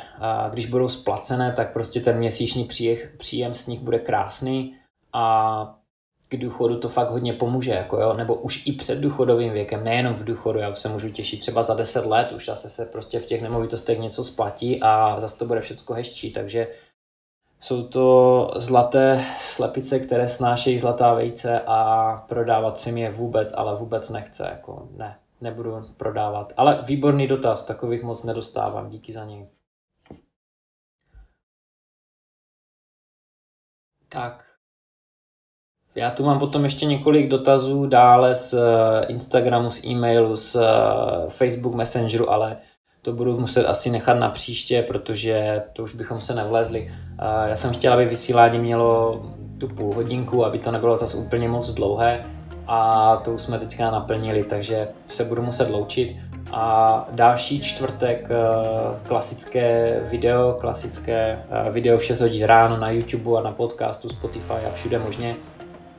když 0.50 0.66
budou 0.66 0.88
splacené, 0.88 1.52
tak 1.52 1.72
prostě 1.72 2.00
ten 2.00 2.18
měsíční 2.18 2.68
příjem 3.18 3.54
z 3.54 3.66
nich 3.66 3.80
bude 3.80 3.98
krásný 3.98 4.74
a 5.12 5.78
k 6.28 6.36
důchodu 6.36 6.78
to 6.78 6.88
fakt 6.88 7.10
hodně 7.10 7.32
pomůže, 7.32 7.70
jako 7.70 8.00
jo, 8.00 8.14
nebo 8.14 8.34
už 8.34 8.66
i 8.66 8.72
před 8.72 8.98
důchodovým 8.98 9.52
věkem, 9.52 9.84
nejenom 9.84 10.14
v 10.14 10.24
důchodu, 10.24 10.58
já 10.58 10.74
se 10.74 10.88
můžu 10.88 11.10
těšit 11.10 11.40
třeba 11.40 11.62
za 11.62 11.74
10 11.74 12.06
let, 12.06 12.32
už 12.32 12.46
zase 12.46 12.70
se 12.70 12.86
prostě 12.86 13.20
v 13.20 13.26
těch 13.26 13.42
nemovitostech 13.42 13.98
něco 13.98 14.24
splatí 14.24 14.80
a 14.82 15.20
zase 15.20 15.38
to 15.38 15.44
bude 15.44 15.60
všechno 15.60 15.94
hezčí, 15.94 16.32
takže 16.32 16.68
jsou 17.62 17.88
to 17.88 18.50
zlaté 18.56 19.24
slepice, 19.38 19.98
které 19.98 20.28
snášejí 20.28 20.78
zlatá 20.78 21.14
vejce 21.14 21.60
a 21.66 22.16
prodávat 22.28 22.80
si 22.80 22.90
je 22.90 23.10
vůbec, 23.10 23.52
ale 23.56 23.76
vůbec 23.76 24.10
nechce, 24.10 24.44
jako 24.44 24.88
ne, 24.96 25.18
nebudu 25.40 25.88
prodávat. 25.96 26.52
Ale 26.56 26.82
výborný 26.86 27.26
dotaz, 27.26 27.62
takových 27.62 28.02
moc 28.02 28.24
nedostávám, 28.24 28.90
díky 28.90 29.12
za 29.12 29.24
něj. 29.24 29.46
Tak, 34.08 34.44
já 35.94 36.10
tu 36.10 36.24
mám 36.24 36.38
potom 36.38 36.64
ještě 36.64 36.86
několik 36.86 37.28
dotazů 37.28 37.86
dále 37.86 38.34
z 38.34 38.54
eh, 38.54 39.06
Instagramu, 39.06 39.70
z 39.70 39.84
e-mailu, 39.84 40.36
z 40.36 40.56
eh, 40.56 40.60
Facebook 41.28 41.74
Messengeru, 41.74 42.30
ale 42.30 42.56
to 43.02 43.12
budu 43.12 43.40
muset 43.40 43.66
asi 43.66 43.90
nechat 43.90 44.14
na 44.14 44.30
příště, 44.30 44.82
protože 44.82 45.62
to 45.72 45.82
už 45.82 45.94
bychom 45.94 46.20
se 46.20 46.34
nevlezli. 46.34 46.92
Já 47.46 47.56
jsem 47.56 47.72
chtěl, 47.72 47.92
aby 47.92 48.04
vysílání 48.04 48.58
mělo 48.58 49.22
tu 49.58 49.68
půl 49.68 49.94
hodinku, 49.94 50.44
aby 50.44 50.58
to 50.58 50.70
nebylo 50.70 50.96
zase 50.96 51.16
úplně 51.16 51.48
moc 51.48 51.70
dlouhé 51.70 52.24
a 52.66 53.16
to 53.16 53.32
už 53.32 53.42
jsme 53.42 53.58
teďka 53.58 53.90
naplnili, 53.90 54.44
takže 54.44 54.88
se 55.06 55.24
budu 55.24 55.42
muset 55.42 55.70
loučit. 55.70 56.16
A 56.52 57.08
další 57.10 57.60
čtvrtek 57.60 58.28
eh, 58.30 59.08
klasické 59.08 60.00
video, 60.10 60.56
klasické 60.60 61.38
video 61.70 61.98
v 61.98 62.04
6 62.04 62.20
hodin 62.20 62.44
ráno 62.44 62.76
na 62.76 62.90
YouTube 62.90 63.38
a 63.38 63.42
na 63.42 63.52
podcastu, 63.52 64.08
Spotify 64.08 64.52
a 64.68 64.70
všude 64.72 64.98
možně. 64.98 65.36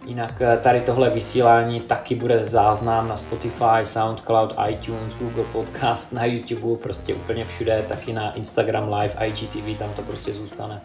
Jinak 0.06 0.42
eh, 0.42 0.58
tady 0.58 0.82
tohle 0.82 1.10
vysílání 1.10 1.82
taky 1.82 2.16
bude 2.16 2.48
záznam 2.48 3.08
na 3.08 3.18
Spotify, 3.18 3.84
SoundCloud, 3.84 4.56
iTunes, 4.70 5.14
Google 5.14 5.44
Podcast, 5.52 6.14
na 6.14 6.26
YouTube, 6.26 6.82
prostě 6.82 7.14
úplně 7.14 7.46
všude, 7.46 7.86
taky 7.90 8.14
na 8.14 8.34
Instagram 8.34 8.94
Live, 8.94 9.28
IGTV, 9.28 9.80
tam 9.80 9.90
to 9.96 10.02
prostě 10.02 10.34
zůstane. 10.34 10.82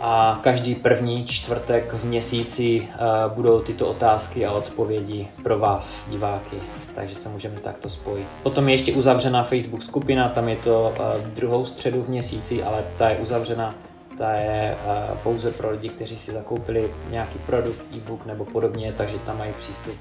A 0.00 0.40
každý 0.42 0.74
první 0.74 1.24
čtvrtek 1.24 1.92
v 1.92 2.04
měsíci 2.04 2.80
uh, 2.80 3.34
budou 3.34 3.60
tyto 3.60 3.88
otázky 3.88 4.46
a 4.46 4.52
odpovědi 4.52 5.28
pro 5.42 5.58
vás, 5.58 6.08
diváky, 6.10 6.56
takže 6.94 7.14
se 7.14 7.28
můžeme 7.28 7.60
takto 7.60 7.88
spojit. 7.88 8.26
Potom 8.42 8.68
je 8.68 8.74
ještě 8.74 8.92
uzavřená 8.92 9.42
Facebook 9.42 9.82
skupina, 9.82 10.28
tam 10.28 10.48
je 10.48 10.56
to 10.56 10.94
uh, 10.98 11.28
druhou 11.28 11.64
středu 11.64 12.02
v 12.02 12.08
měsíci, 12.08 12.62
ale 12.62 12.84
ta 12.98 13.08
je 13.08 13.16
uzavřena 13.16 13.74
ta 14.18 14.32
je 14.32 14.76
uh, 14.86 15.18
pouze 15.18 15.50
pro 15.50 15.70
lidi, 15.70 15.88
kteří 15.88 16.18
si 16.18 16.32
zakoupili 16.32 16.90
nějaký 17.10 17.38
produkt, 17.38 17.82
e-book 17.96 18.26
nebo 18.26 18.44
podobně, 18.44 18.92
takže 18.92 19.18
tam 19.18 19.38
mají 19.38 19.52
přístup. 19.52 19.94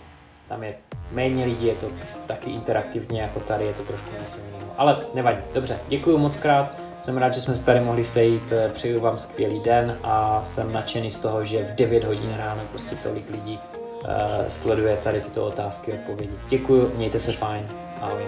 Tam 0.47 0.63
je 0.63 0.75
méně 1.11 1.45
lidí, 1.45 1.67
je 1.67 1.75
to 1.75 1.87
taky 2.25 2.51
interaktivně 2.51 3.21
jako 3.21 3.39
tady, 3.39 3.65
je 3.65 3.73
to 3.73 3.83
trošku 3.83 4.09
něco 4.23 4.37
jiného. 4.45 4.71
Ale 4.77 5.05
nevadí, 5.13 5.41
dobře, 5.53 5.79
děkuji 5.87 6.17
moc 6.17 6.37
krát, 6.37 6.73
jsem 6.99 7.17
rád, 7.17 7.33
že 7.33 7.41
jsme 7.41 7.55
se 7.55 7.65
tady 7.65 7.79
mohli 7.79 8.03
sejít, 8.03 8.51
eh, 8.51 8.69
přeju 8.69 8.99
vám 8.99 9.17
skvělý 9.17 9.59
den 9.59 9.97
a 10.03 10.43
jsem 10.43 10.73
nadšený 10.73 11.11
z 11.11 11.17
toho, 11.17 11.45
že 11.45 11.63
v 11.63 11.75
9 11.75 12.03
hodin 12.03 12.35
ráno 12.37 12.61
prostě 12.71 12.95
tolik 12.95 13.29
lidí 13.29 13.59
uh, 14.03 14.09
sleduje 14.47 14.97
tady 15.03 15.21
tyto 15.21 15.45
otázky 15.45 15.91
a 15.91 15.95
odpovědi. 15.95 16.33
Děkuji, 16.49 16.91
mějte 16.95 17.19
se 17.19 17.31
fajn, 17.31 17.67
ahoj. 18.01 18.23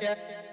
Yeah, 0.00 0.14
yeah. 0.28 0.45